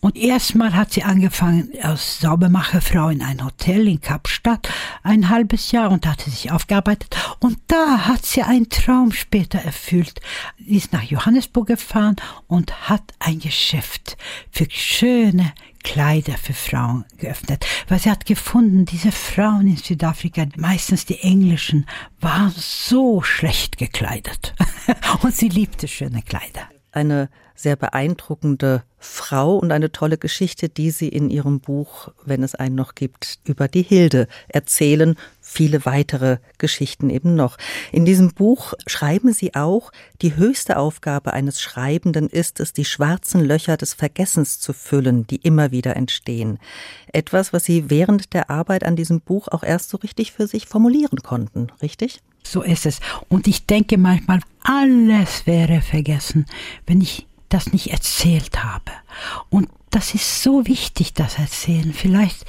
[0.00, 4.68] Und erstmal hat sie angefangen als Saubermacherfrau in ein Hotel in Kapstadt,
[5.02, 7.16] ein halbes Jahr und hat sie sich aufgearbeitet.
[7.40, 10.20] Und da hat sie einen Traum später erfüllt.
[10.58, 12.14] Sie ist nach Johannesburg gefahren
[12.46, 14.16] und hat ein Geschäft
[14.52, 21.06] für schöne Kleider für Frauen geöffnet, weil sie hat gefunden, diese Frauen in Südafrika, meistens
[21.06, 21.86] die englischen,
[22.20, 24.54] waren so schlecht gekleidet.
[25.22, 26.68] und sie liebte schöne Kleider.
[26.92, 32.54] Eine sehr beeindruckende Frau und eine tolle Geschichte, die Sie in Ihrem Buch, wenn es
[32.54, 35.16] einen noch gibt, über die Hilde erzählen.
[35.40, 37.58] Viele weitere Geschichten eben noch.
[37.92, 43.44] In diesem Buch schreiben Sie auch, die höchste Aufgabe eines Schreibenden ist es, die schwarzen
[43.44, 46.58] Löcher des Vergessens zu füllen, die immer wieder entstehen.
[47.12, 50.66] Etwas, was Sie während der Arbeit an diesem Buch auch erst so richtig für sich
[50.66, 52.20] formulieren konnten, richtig?
[52.50, 53.00] So ist es.
[53.28, 56.46] Und ich denke manchmal, alles wäre vergessen,
[56.86, 58.92] wenn ich das nicht erzählt habe.
[59.48, 61.92] Und das ist so wichtig, das Erzählen.
[61.92, 62.44] Vielleicht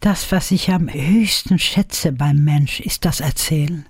[0.00, 3.86] das, was ich am höchsten schätze beim Mensch, ist das Erzählen.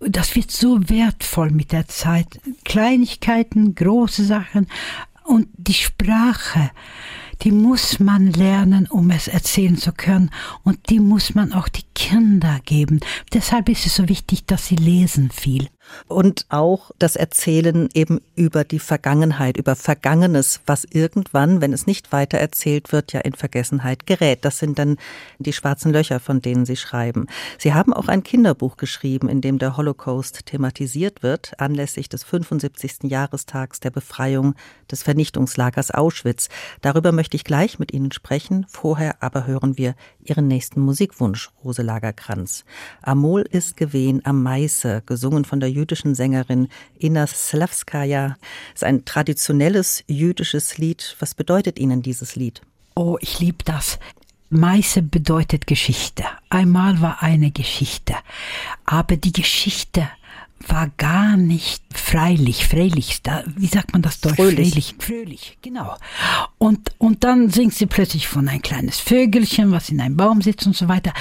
[0.00, 2.40] Das wird so wertvoll mit der Zeit.
[2.64, 4.68] Kleinigkeiten, große Sachen
[5.24, 6.70] und die Sprache
[7.42, 10.30] die muss man lernen, um es erzählen zu können.
[10.64, 13.00] Und die muss man auch die Kinder geben.
[13.32, 15.68] Deshalb ist es so wichtig, dass sie lesen viel.
[16.06, 22.12] Und auch das Erzählen eben über die Vergangenheit, über Vergangenes, was irgendwann, wenn es nicht
[22.12, 24.44] weiter erzählt wird, ja in Vergessenheit gerät.
[24.44, 24.96] Das sind dann
[25.38, 27.26] die schwarzen Löcher, von denen Sie schreiben.
[27.58, 33.04] Sie haben auch ein Kinderbuch geschrieben, in dem der Holocaust thematisiert wird, anlässlich des 75.
[33.04, 34.54] Jahrestags der Befreiung
[34.90, 36.48] des Vernichtungslagers Auschwitz.
[36.80, 38.66] Darüber möchte ich gleich mit Ihnen sprechen.
[38.68, 42.64] Vorher aber hören wir Ihren nächsten Musikwunsch, Rose Lagerkranz.
[43.02, 48.36] Amol ist gewehen am Meiße, gesungen von der jüdischen Sängerin Inna Slavskaya.
[48.74, 51.16] Es ist ein traditionelles jüdisches Lied.
[51.20, 52.60] Was bedeutet Ihnen dieses Lied?
[52.94, 53.98] Oh, ich liebe das.
[54.50, 56.24] Meiße bedeutet Geschichte.
[56.48, 58.14] Einmal war eine Geschichte.
[58.84, 60.08] Aber die Geschichte
[60.66, 64.36] war gar nicht freilich, freilich, da, wie sagt man das Deutsch?
[64.36, 64.70] Fröhlich.
[64.70, 65.96] Freilich, fröhlich, genau.
[66.58, 70.66] Und, und dann singt sie plötzlich von ein kleines Vögelchen, was in einem Baum sitzt
[70.66, 71.12] und so weiter.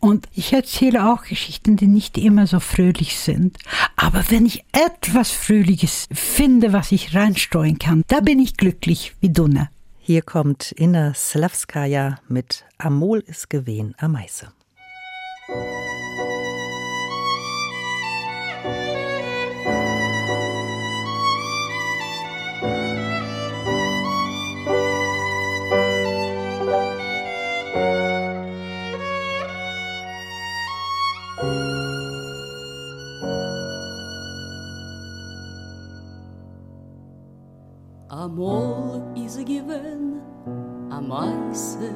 [0.00, 3.58] Und ich erzähle auch Geschichten, die nicht immer so fröhlich sind.
[3.96, 9.28] Aber wenn ich etwas Fröhliches finde, was ich reinstreuen kann, da bin ich glücklich wie
[9.28, 9.68] Dunne.
[10.00, 14.50] Hier kommt Inna Slavskaya mit Amol ist gewehen am Meiße.
[39.69, 40.21] is given
[40.91, 41.93] a Meise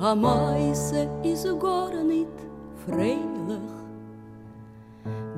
[0.00, 2.38] A Meise is gar nicht
[2.84, 3.78] freilich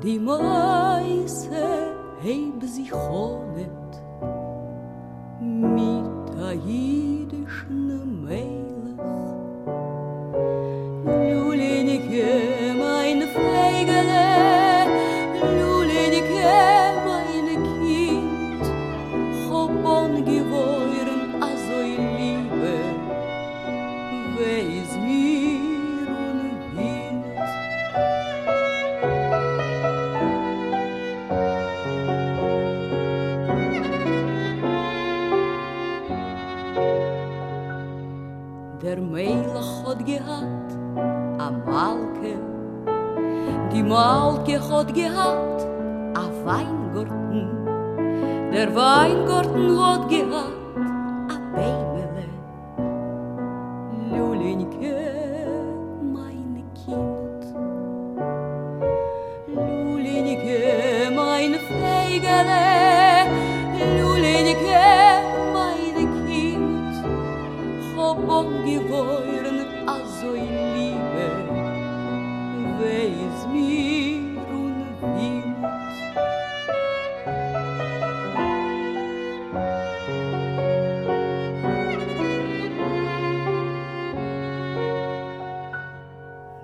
[0.01, 3.84] די מייסע הייב זי חונט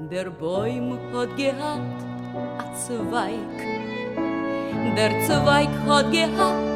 [0.09, 2.01] Der Bäum hat gehabt
[2.57, 3.57] a Zweig,
[4.97, 6.70] der Zweig hat gehabt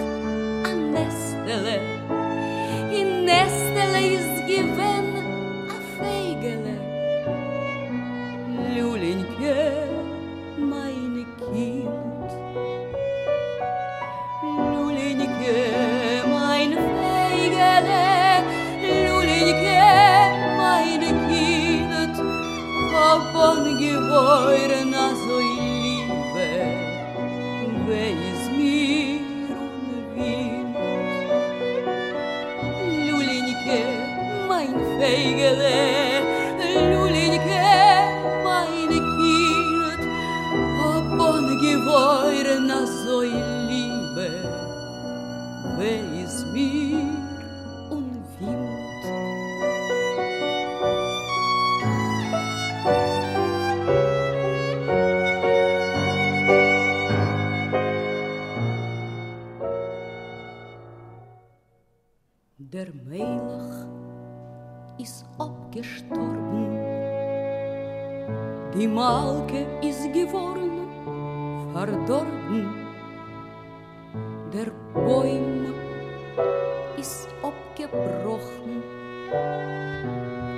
[77.85, 78.83] abgebrochen,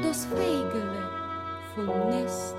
[0.03, 1.03] das Fegele
[1.75, 2.55] vom Nest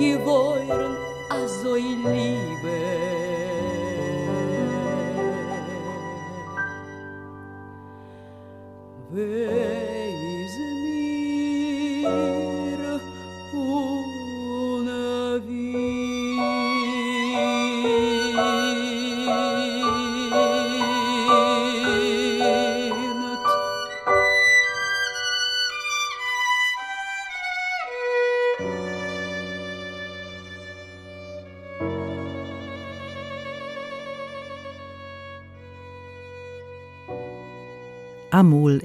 [0.00, 0.49] give up.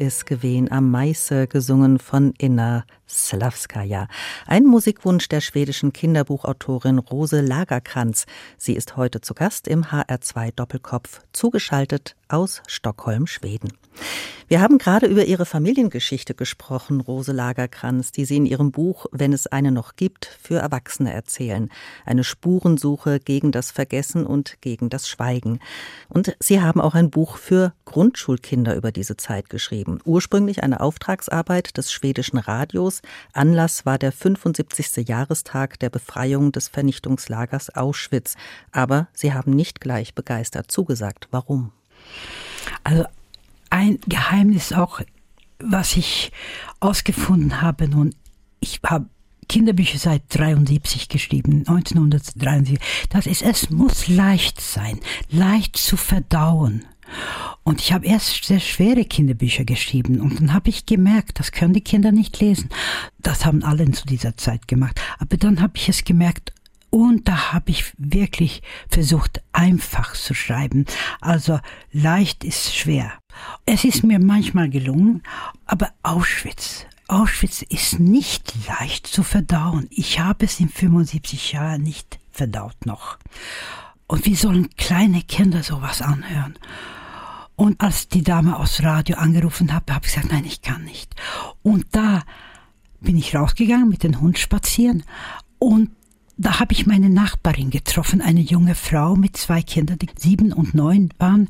[0.05, 4.07] Amul ist gewesen am Meiße, gesungen von Inna Slavskaja.
[4.45, 8.25] Ein Musikwunsch der schwedischen Kinderbuchautorin Rose Lagerkranz.
[8.57, 13.73] Sie ist heute zu Gast im HR2 Doppelkopf, zugeschaltet aus Stockholm, Schweden.
[14.47, 19.33] Wir haben gerade über ihre Familiengeschichte gesprochen, Rose Lagerkranz, die sie in ihrem Buch Wenn
[19.33, 21.69] es eine noch gibt, für Erwachsene erzählen.
[22.05, 25.59] Eine Spurensuche gegen das Vergessen und gegen das Schweigen.
[26.09, 29.99] Und sie haben auch ein Buch für Grundschulkinder über diese Zeit geschrieben.
[30.05, 33.01] Ursprünglich eine Auftragsarbeit des schwedischen Radios.
[33.33, 35.07] Anlass war der 75.
[35.07, 38.35] Jahrestag der Befreiung des Vernichtungslagers Auschwitz.
[38.71, 41.29] Aber sie haben nicht gleich begeistert zugesagt.
[41.31, 41.71] Warum?
[42.83, 43.05] Also
[43.75, 45.01] ein Geheimnis auch,
[45.59, 46.31] was ich
[46.79, 48.15] ausgefunden habe nun,
[48.61, 49.07] ich habe
[49.49, 52.79] Kinderbücher seit 73 geschrieben, 1973.
[53.09, 54.99] Das ist, es muss leicht sein,
[55.29, 56.85] leicht zu verdauen.
[57.63, 61.73] Und ich habe erst sehr schwere Kinderbücher geschrieben und dann habe ich gemerkt, das können
[61.73, 62.69] die Kinder nicht lesen.
[63.19, 64.99] Das haben alle zu dieser Zeit gemacht.
[65.19, 66.53] Aber dann habe ich es gemerkt,
[66.95, 70.85] und da habe ich wirklich versucht, einfach zu schreiben.
[71.19, 71.59] Also
[71.91, 73.11] leicht ist schwer.
[73.65, 75.23] Es ist mir manchmal gelungen,
[75.65, 79.87] aber Auschwitz, Auschwitz ist nicht leicht zu verdauen.
[79.91, 83.17] Ich habe es in 75 Jahren nicht verdaut noch.
[84.07, 86.57] Und wie sollen kleine Kinder sowas anhören?
[87.55, 91.15] Und als die Dame aus Radio angerufen hat, habe ich gesagt, nein, ich kann nicht.
[91.63, 92.23] Und da
[92.99, 95.03] bin ich rausgegangen mit dem Hund spazieren
[95.59, 95.91] und
[96.37, 100.73] da habe ich meine Nachbarin getroffen, eine junge Frau mit zwei Kindern, die sieben und
[100.73, 101.47] neun waren.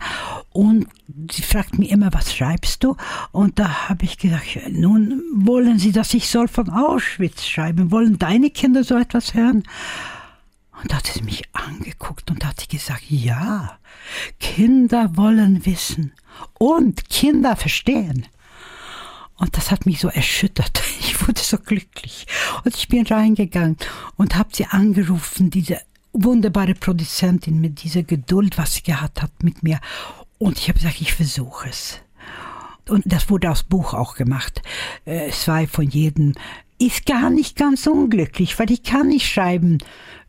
[0.52, 0.88] Und
[1.32, 2.96] sie fragt mich immer, was schreibst du?
[3.32, 7.92] Und da habe ich gesagt, nun wollen Sie, dass ich soll von Auschwitz schreiben?
[7.92, 9.64] Wollen deine Kinder so etwas hören?
[10.82, 13.78] Und da hat sie mich angeguckt und hat sie gesagt, ja,
[14.40, 16.12] Kinder wollen wissen
[16.60, 18.28] und Kinder verstehen.
[19.38, 20.82] Und das hat mich so erschüttert.
[21.08, 22.26] Ich wurde so glücklich.
[22.66, 23.78] Und ich bin reingegangen
[24.18, 25.80] und habe sie angerufen, diese
[26.14, 29.80] wunderbare Produzentin mit dieser Geduld, was sie gehabt hat mit mir.
[30.40, 32.00] Und ich habe gesagt, ich versuche es.
[32.90, 34.62] Und das wurde aus Buch auch gemacht.
[35.06, 36.34] Äh, zwei von jedem.
[36.78, 39.78] Ist gar nicht ganz unglücklich, weil ich kann nicht schreiben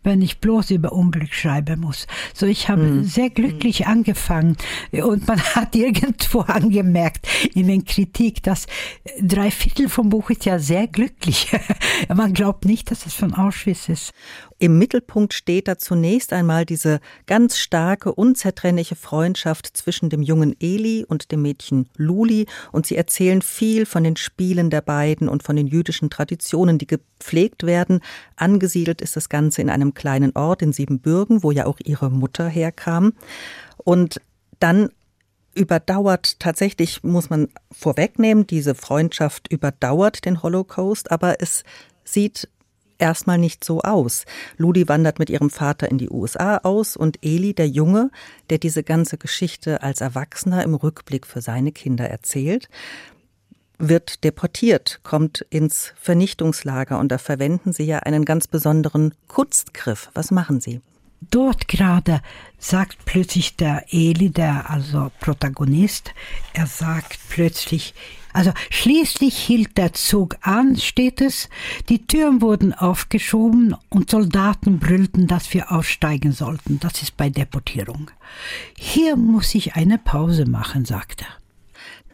[0.07, 2.07] wenn ich bloß über Unglück schreiben muss.
[2.33, 3.05] So, ich habe mhm.
[3.05, 4.57] sehr glücklich angefangen
[4.93, 8.67] und man hat irgendwo angemerkt in den Kritik, dass
[9.21, 11.49] drei Viertel vom Buch ist ja sehr glücklich.
[12.15, 14.15] man glaubt nicht, dass es von Auschwitz ist.
[14.59, 21.05] Im Mittelpunkt steht da zunächst einmal diese ganz starke, unzertrennliche Freundschaft zwischen dem jungen Eli
[21.07, 25.57] und dem Mädchen Luli und sie erzählen viel von den Spielen der beiden und von
[25.57, 28.01] den jüdischen Traditionen, die gepflegt werden.
[28.37, 32.49] Angesiedelt ist das Ganze in einem kleinen Ort in Siebenbürgen, wo ja auch ihre Mutter
[32.49, 33.15] herkam.
[33.79, 34.21] Und
[34.61, 34.91] dann
[35.57, 41.65] überdauert tatsächlich, muss man vorwegnehmen, diese Freundschaft überdauert den Holocaust, aber es
[42.05, 42.49] sieht
[42.99, 44.25] erstmal nicht so aus.
[44.57, 48.11] Ludi wandert mit ihrem Vater in die USA aus und Eli, der Junge,
[48.51, 52.69] der diese ganze Geschichte als Erwachsener im Rückblick für seine Kinder erzählt,
[53.79, 60.11] wird deportiert, kommt ins Vernichtungslager und da verwenden sie ja einen ganz besonderen Kunstgriff.
[60.15, 60.81] Was machen sie?
[61.31, 62.21] Dort gerade
[62.59, 66.13] sagt plötzlich der Eli, der also Protagonist,
[66.53, 67.95] er sagt plötzlich,
[68.33, 71.49] also schließlich hielt der Zug an, steht es,
[71.89, 76.79] die Türen wurden aufgeschoben und Soldaten brüllten, dass wir aussteigen sollten.
[76.81, 78.11] Das ist bei Deportierung.
[78.77, 81.46] Hier muss ich eine Pause machen, sagt er.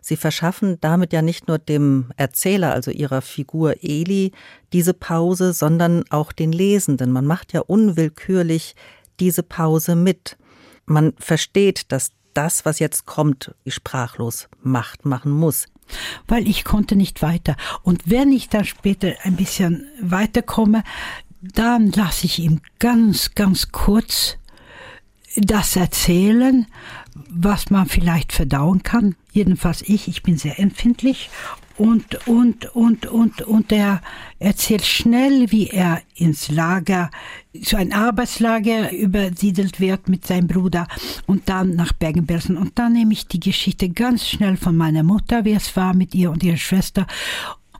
[0.03, 4.33] Sie verschaffen damit ja nicht nur dem Erzähler, also ihrer Figur Eli,
[4.75, 7.13] diese Pause, sondern auch den Lesenden.
[7.13, 8.75] Man macht ja unwillkürlich
[9.21, 10.37] diese Pause mit.
[10.85, 15.67] Man versteht, dass das, was jetzt kommt, sprachlos macht, machen muss
[16.27, 17.57] weil ich konnte nicht weiter.
[17.83, 20.85] Und wenn ich dann später ein bisschen weiterkomme,
[21.41, 24.37] dann lasse ich ihm ganz, ganz kurz
[25.37, 26.67] das erzählen,
[27.29, 29.15] was man vielleicht verdauen kann.
[29.33, 31.31] Jedenfalls ich, ich bin sehr empfindlich
[31.79, 34.03] und, und, und, und, und er
[34.39, 37.11] erzählt schnell, wie er ins Lager,
[37.61, 40.87] so ein Arbeitslager übersiedelt wird mit seinem Bruder
[41.27, 42.57] und dann nach Bergen-Belsen.
[42.57, 46.15] Und dann nehme ich die Geschichte ganz schnell von meiner Mutter, wie es war mit
[46.15, 47.07] ihr und ihrer Schwester.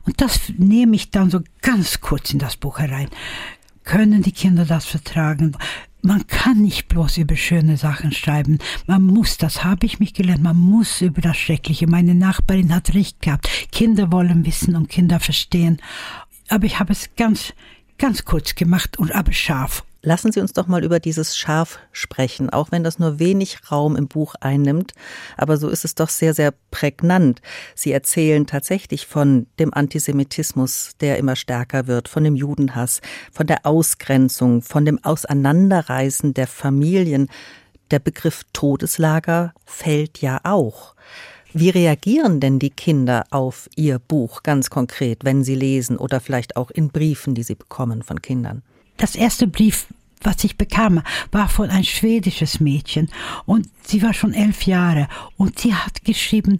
[0.05, 3.09] Und das nehme ich dann so ganz kurz in das Buch herein.
[3.83, 5.55] Können die Kinder das vertragen?
[6.03, 8.59] Man kann nicht bloß über schöne Sachen schreiben.
[8.87, 11.87] Man muss, das habe ich mich gelernt, man muss über das Schreckliche.
[11.87, 13.47] Meine Nachbarin hat recht gehabt.
[13.71, 15.81] Kinder wollen wissen und Kinder verstehen.
[16.49, 17.53] Aber ich habe es ganz,
[17.97, 19.83] ganz kurz gemacht und aber scharf.
[20.05, 23.95] Lassen Sie uns doch mal über dieses Schaf sprechen, auch wenn das nur wenig Raum
[23.95, 24.91] im Buch einnimmt,
[25.37, 27.41] aber so ist es doch sehr, sehr prägnant.
[27.73, 32.99] Sie erzählen tatsächlich von dem Antisemitismus, der immer stärker wird, von dem Judenhass,
[33.31, 37.29] von der Ausgrenzung, von dem Auseinanderreißen der Familien.
[37.89, 40.95] Der Begriff Todeslager fällt ja auch.
[41.53, 46.57] Wie reagieren denn die Kinder auf Ihr Buch ganz konkret, wenn sie lesen oder vielleicht
[46.57, 48.63] auch in Briefen, die sie bekommen von Kindern?
[48.97, 49.87] Das erste Brief,
[50.21, 53.09] was ich bekam, war von ein schwedisches Mädchen
[53.45, 56.59] und sie war schon elf Jahre und sie hat geschrieben,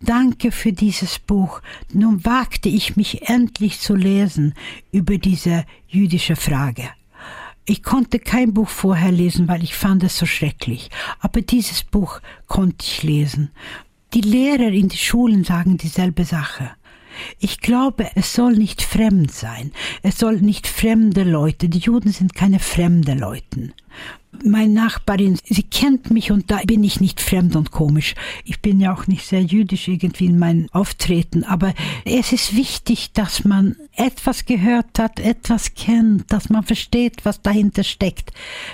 [0.00, 1.60] Danke für dieses Buch.
[1.92, 4.54] Nun wagte ich mich endlich zu lesen
[4.92, 6.88] über diese jüdische Frage.
[7.64, 10.88] Ich konnte kein Buch vorher lesen, weil ich fand es so schrecklich.
[11.18, 13.50] Aber dieses Buch konnte ich lesen.
[14.14, 16.70] Die Lehrer in den Schulen sagen dieselbe Sache.
[17.38, 19.72] Ich glaube, es soll nicht fremd sein.
[20.02, 21.68] Es soll nicht fremde Leute.
[21.68, 23.72] Die Juden sind keine fremde Leute.
[24.44, 28.14] Meine Nachbarin, sie kennt mich und da bin ich nicht fremd und komisch.
[28.44, 33.12] Ich bin ja auch nicht sehr jüdisch irgendwie in meinem Auftreten, aber es ist wichtig,
[33.12, 38.32] dass man etwas gehört hat, etwas kennt, dass man versteht, was dahinter steckt,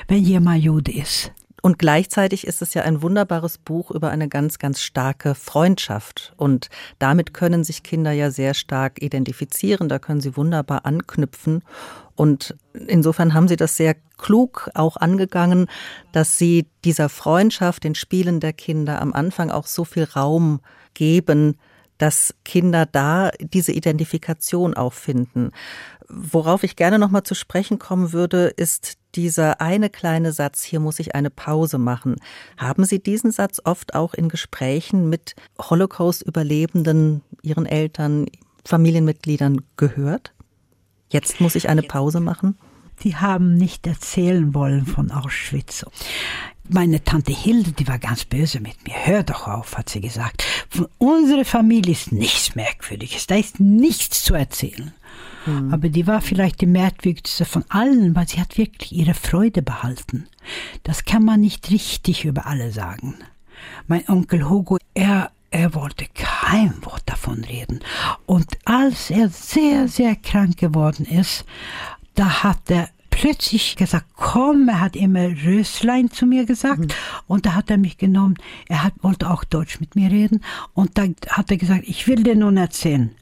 [0.08, 1.32] wenn jemand Jude ist.
[1.64, 6.34] Und gleichzeitig ist es ja ein wunderbares Buch über eine ganz, ganz starke Freundschaft.
[6.36, 9.88] Und damit können sich Kinder ja sehr stark identifizieren.
[9.88, 11.62] Da können sie wunderbar anknüpfen.
[12.16, 15.68] Und insofern haben sie das sehr klug auch angegangen,
[16.12, 20.60] dass sie dieser Freundschaft, den Spielen der Kinder am Anfang auch so viel Raum
[20.92, 21.56] geben,
[21.96, 25.50] dass Kinder da diese Identifikation auch finden.
[26.10, 30.80] Worauf ich gerne noch mal zu sprechen kommen würde, ist dieser eine kleine Satz, hier
[30.80, 32.16] muss ich eine Pause machen.
[32.56, 38.26] Haben Sie diesen Satz oft auch in Gesprächen mit Holocaust-Überlebenden, Ihren Eltern,
[38.64, 40.32] Familienmitgliedern gehört?
[41.10, 42.56] Jetzt muss ich eine Pause machen?
[43.02, 45.84] Die haben nicht erzählen wollen von Auschwitz.
[46.68, 48.94] Meine Tante Hilde, die war ganz böse mit mir.
[49.04, 50.42] Hör doch auf, hat sie gesagt.
[50.70, 53.26] Von unserer Familie ist nichts Merkwürdiges.
[53.26, 54.92] Da ist nichts zu erzählen.
[55.44, 55.74] Mhm.
[55.74, 60.26] Aber die war vielleicht die merkwürdigste von allen, weil sie hat wirklich ihre Freude behalten.
[60.84, 63.16] Das kann man nicht richtig über alle sagen.
[63.86, 67.78] Mein Onkel Hugo, er er wollte kein Wort davon reden.
[68.26, 71.44] Und als er sehr, sehr krank geworden ist,
[72.14, 76.88] da hat er plötzlich gesagt, komm, er hat immer Röslein zu mir gesagt mhm.
[77.26, 78.36] und da hat er mich genommen,
[78.68, 80.42] er hat, wollte auch Deutsch mit mir reden
[80.74, 83.14] und da hat er gesagt, ich will dir nun erzählen,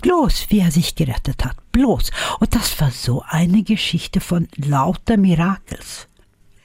[0.00, 1.56] Bloß, wie er sich gerettet hat.
[1.72, 2.10] Bloß.
[2.38, 6.06] Und das war so eine Geschichte von lauter Mirakels.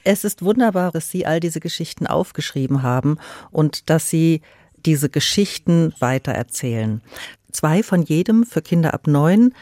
[0.04, 3.18] Es ist wunderbar, dass Sie all diese Geschichten aufgeschrieben haben
[3.50, 4.42] und dass Sie
[4.84, 7.00] diese Geschichten weitererzählen.
[7.50, 9.54] Zwei von jedem für Kinder ab neun,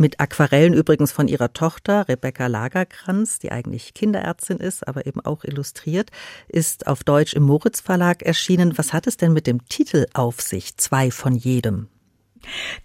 [0.00, 5.44] mit Aquarellen übrigens von ihrer Tochter Rebecca Lagerkranz, die eigentlich Kinderärztin ist, aber eben auch
[5.44, 6.10] illustriert,
[6.48, 8.78] ist auf Deutsch im Moritz Verlag erschienen.
[8.78, 10.76] Was hat es denn mit dem Titel auf sich?
[10.76, 11.88] Zwei von jedem.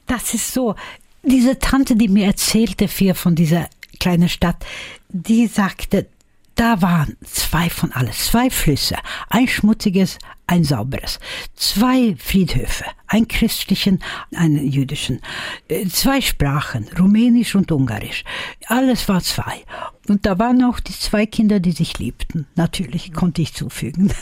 [0.07, 0.76] Das ist so.
[1.24, 4.66] Diese Tante, die mir erzählte viel von dieser kleinen Stadt,
[5.09, 6.07] die sagte,
[6.55, 8.95] da waren zwei von alles, zwei Flüsse,
[9.30, 11.20] ein schmutziges, ein sauberes,
[11.56, 14.04] zwei Friedhöfe, ein christlichen,
[14.36, 15.22] einen jüdischen,
[15.68, 18.24] äh, zwei Sprachen, Rumänisch und Ungarisch.
[18.68, 19.64] Alles war zwei.
[20.08, 22.48] Und da waren auch die zwei Kinder, die sich liebten.
[22.56, 24.14] Natürlich konnte ich zufügen.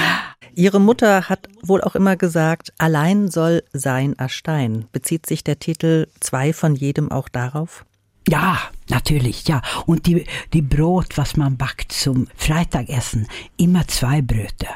[0.54, 4.86] Ihre Mutter hat wohl auch immer gesagt, allein soll sein Erstein.
[4.92, 7.84] Bezieht sich der Titel zwei von jedem auch darauf?
[8.28, 8.58] Ja,
[8.88, 9.62] natürlich, ja.
[9.86, 13.26] Und die, die Brot, was man backt zum Freitagessen,
[13.56, 14.66] immer zwei Bröte.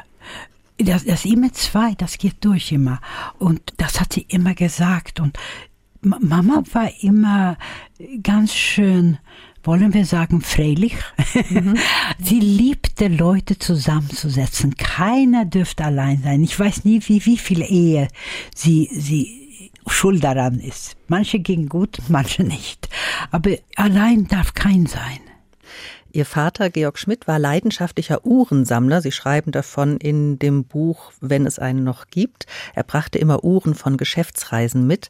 [0.77, 2.99] Das, das immer zwei, das geht durch immer.
[3.39, 5.19] Und das hat sie immer gesagt.
[5.19, 5.37] Und
[6.01, 7.57] Mama war immer
[8.21, 9.17] ganz schön,
[9.63, 10.95] wollen wir sagen, freilich.
[11.49, 11.77] Mhm.
[12.19, 14.75] sie liebte Leute zusammenzusetzen.
[14.75, 16.43] Keiner dürfte allein sein.
[16.43, 18.07] Ich weiß nie, wie, wie viele Ehe
[18.53, 20.95] sie, sie schuld daran ist.
[21.07, 22.89] Manche gingen gut, manche nicht.
[23.31, 25.19] Aber allein darf kein sein.
[26.15, 29.01] Ihr Vater Georg Schmidt war leidenschaftlicher Uhrensammler.
[29.01, 32.45] Sie schreiben davon in dem Buch, wenn es einen noch gibt.
[32.73, 35.09] Er brachte immer Uhren von Geschäftsreisen mit.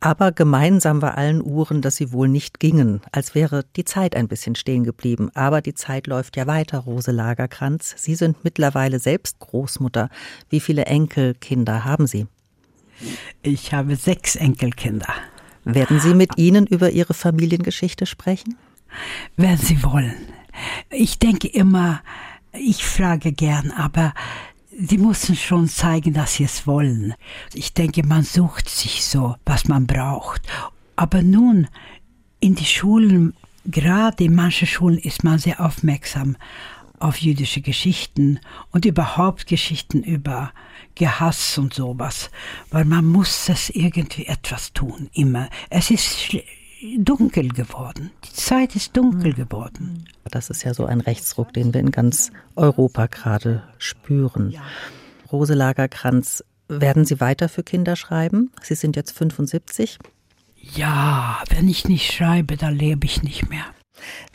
[0.00, 4.28] Aber gemeinsam war allen Uhren, dass sie wohl nicht gingen, als wäre die Zeit ein
[4.28, 5.30] bisschen stehen geblieben.
[5.34, 7.94] Aber die Zeit läuft ja weiter, Rose Lagerkranz.
[7.98, 10.08] Sie sind mittlerweile selbst Großmutter.
[10.48, 12.26] Wie viele Enkelkinder haben Sie?
[13.42, 15.12] Ich habe sechs Enkelkinder.
[15.64, 18.56] Werden Sie mit ihnen über Ihre Familiengeschichte sprechen?
[19.36, 20.16] Wenn Sie wollen.
[20.90, 22.02] Ich denke immer,
[22.52, 24.12] ich frage gern, aber
[24.82, 27.14] Sie müssen schon zeigen, dass Sie es wollen.
[27.52, 30.42] Ich denke, man sucht sich so, was man braucht.
[30.96, 31.68] Aber nun,
[32.40, 33.34] in die Schulen,
[33.66, 36.36] gerade in manchen Schulen ist man sehr aufmerksam
[36.98, 40.52] auf jüdische Geschichten und überhaupt Geschichten über
[40.94, 42.30] Gehass und sowas,
[42.70, 45.48] weil man muss es irgendwie etwas tun, immer.
[45.70, 46.36] Es ist
[46.98, 48.10] dunkel geworden.
[48.24, 50.04] Die Zeit ist dunkel geworden.
[50.24, 54.54] Das ist ja so ein Rechtsruck, den wir in ganz Europa gerade spüren.
[55.30, 58.52] Rose Lagerkranz, werden Sie weiter für Kinder schreiben?
[58.62, 59.98] Sie sind jetzt 75.
[60.56, 63.64] Ja, wenn ich nicht schreibe, dann lebe ich nicht mehr.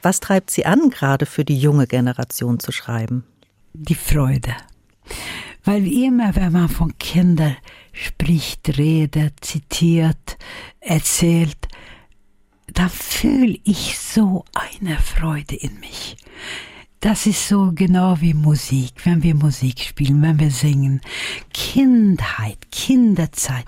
[0.01, 3.23] Was treibt Sie an, gerade für die junge Generation zu schreiben?
[3.73, 4.53] Die Freude.
[5.63, 7.55] Weil immer, wenn man von Kindern
[7.93, 10.37] spricht, redet, zitiert,
[10.79, 11.67] erzählt,
[12.75, 16.17] da fühle ich so eine Freude in mich.
[16.99, 21.01] Das ist so genau wie Musik, wenn wir Musik spielen, wenn wir singen.
[21.53, 23.65] Kindheit, Kinderzeit.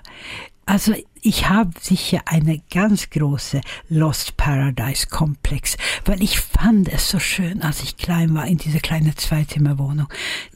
[0.66, 7.20] Also ich habe sicher eine ganz große Lost Paradise Komplex, weil ich fand es so
[7.20, 10.08] schön, als ich klein war in dieser kleinen Zweizimmerwohnung.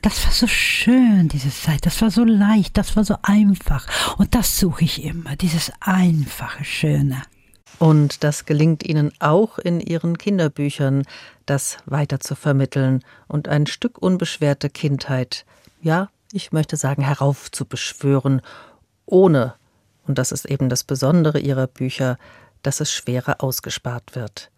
[0.01, 1.85] Das war so schön, diese Zeit.
[1.85, 3.87] Das war so leicht, das war so einfach.
[4.17, 7.21] Und das suche ich immer, dieses einfache, schöne.
[7.79, 11.03] Und das gelingt Ihnen auch in Ihren Kinderbüchern,
[11.45, 15.45] das weiter zu vermitteln und ein Stück unbeschwerte Kindheit,
[15.81, 18.41] ja, ich möchte sagen, heraufzubeschwören,
[19.05, 19.55] ohne,
[20.07, 22.17] und das ist eben das Besondere Ihrer Bücher,
[22.63, 24.51] dass es schwerer ausgespart wird.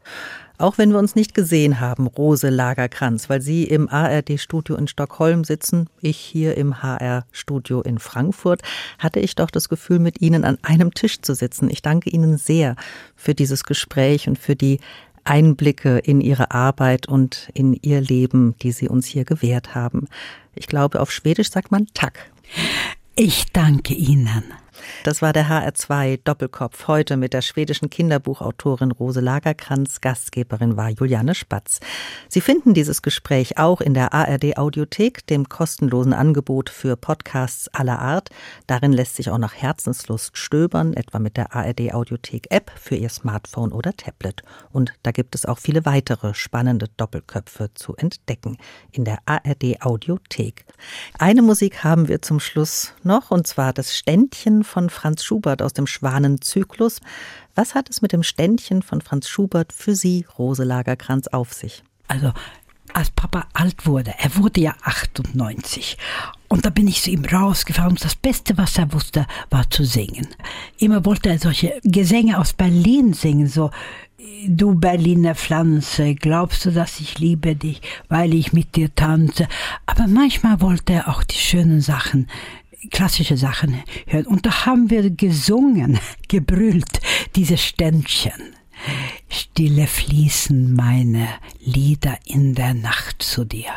[0.63, 5.43] Auch wenn wir uns nicht gesehen haben, Rose Lagerkranz, weil Sie im ARD-Studio in Stockholm
[5.43, 8.61] sitzen, ich hier im HR-Studio in Frankfurt,
[8.97, 11.69] hatte ich doch das Gefühl, mit Ihnen an einem Tisch zu sitzen.
[11.69, 12.77] Ich danke Ihnen sehr
[13.17, 14.79] für dieses Gespräch und für die
[15.25, 20.07] Einblicke in Ihre Arbeit und in Ihr Leben, die Sie uns hier gewährt haben.
[20.55, 22.31] Ich glaube, auf Schwedisch sagt man Tack.
[23.15, 24.45] Ich danke Ihnen.
[25.03, 30.01] Das war der HR2 Doppelkopf heute mit der schwedischen Kinderbuchautorin Rose Lagerkranz.
[30.01, 31.79] Gastgeberin war Juliane Spatz.
[32.29, 37.99] Sie finden dieses Gespräch auch in der ARD Audiothek, dem kostenlosen Angebot für Podcasts aller
[37.99, 38.29] Art.
[38.67, 43.09] Darin lässt sich auch nach Herzenslust stöbern, etwa mit der ARD Audiothek App für Ihr
[43.09, 44.43] Smartphone oder Tablet.
[44.71, 48.57] Und da gibt es auch viele weitere spannende Doppelköpfe zu entdecken
[48.91, 50.65] in der ARD Audiothek.
[51.19, 55.73] Eine Musik haben wir zum Schluss noch, und zwar das Ständchen von Franz Schubert aus
[55.73, 56.99] dem Schwanenzyklus.
[57.53, 61.83] Was hat es mit dem Ständchen von Franz Schubert für Sie, Rose Lagerkranz, auf sich?
[62.07, 62.33] Also,
[62.91, 65.97] als Papa alt wurde, er wurde ja 98.
[66.47, 69.83] Und da bin ich zu ihm rausgefahren und das Beste, was er wusste, war zu
[69.83, 70.27] singen.
[70.79, 73.69] Immer wollte er solche Gesänge aus Berlin singen, so
[74.47, 79.47] Du Berliner Pflanze, glaubst du, dass ich liebe dich, weil ich mit dir tanze?
[79.85, 82.27] Aber manchmal wollte er auch die schönen Sachen
[82.89, 84.27] klassische Sachen hören.
[84.27, 86.99] Und da haben wir gesungen, gebrüllt,
[87.35, 88.55] diese Ständchen.
[89.29, 91.27] Stille fließen meine
[91.59, 93.71] Lieder in der Nacht zu dir.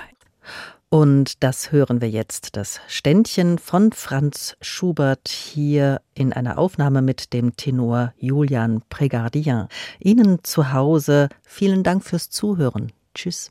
[0.88, 7.32] Und das hören wir jetzt, das Ständchen von Franz Schubert hier in einer Aufnahme mit
[7.32, 9.66] dem Tenor Julian Pregardien.
[9.98, 12.92] Ihnen zu Hause vielen Dank fürs Zuhören.
[13.14, 13.50] Tschüss.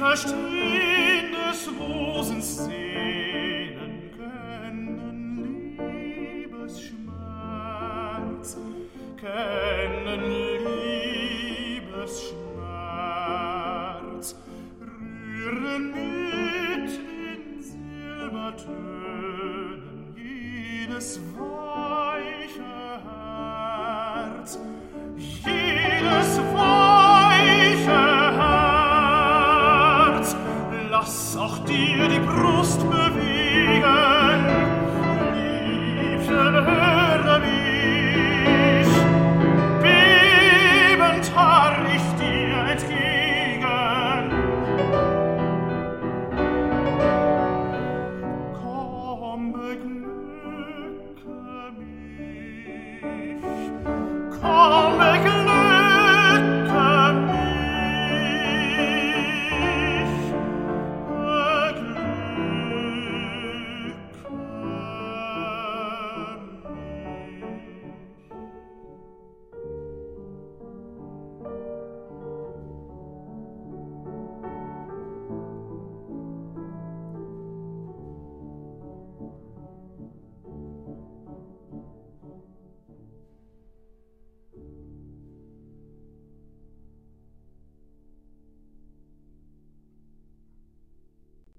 [0.00, 3.09] Verstehen des Rosens Sehnen,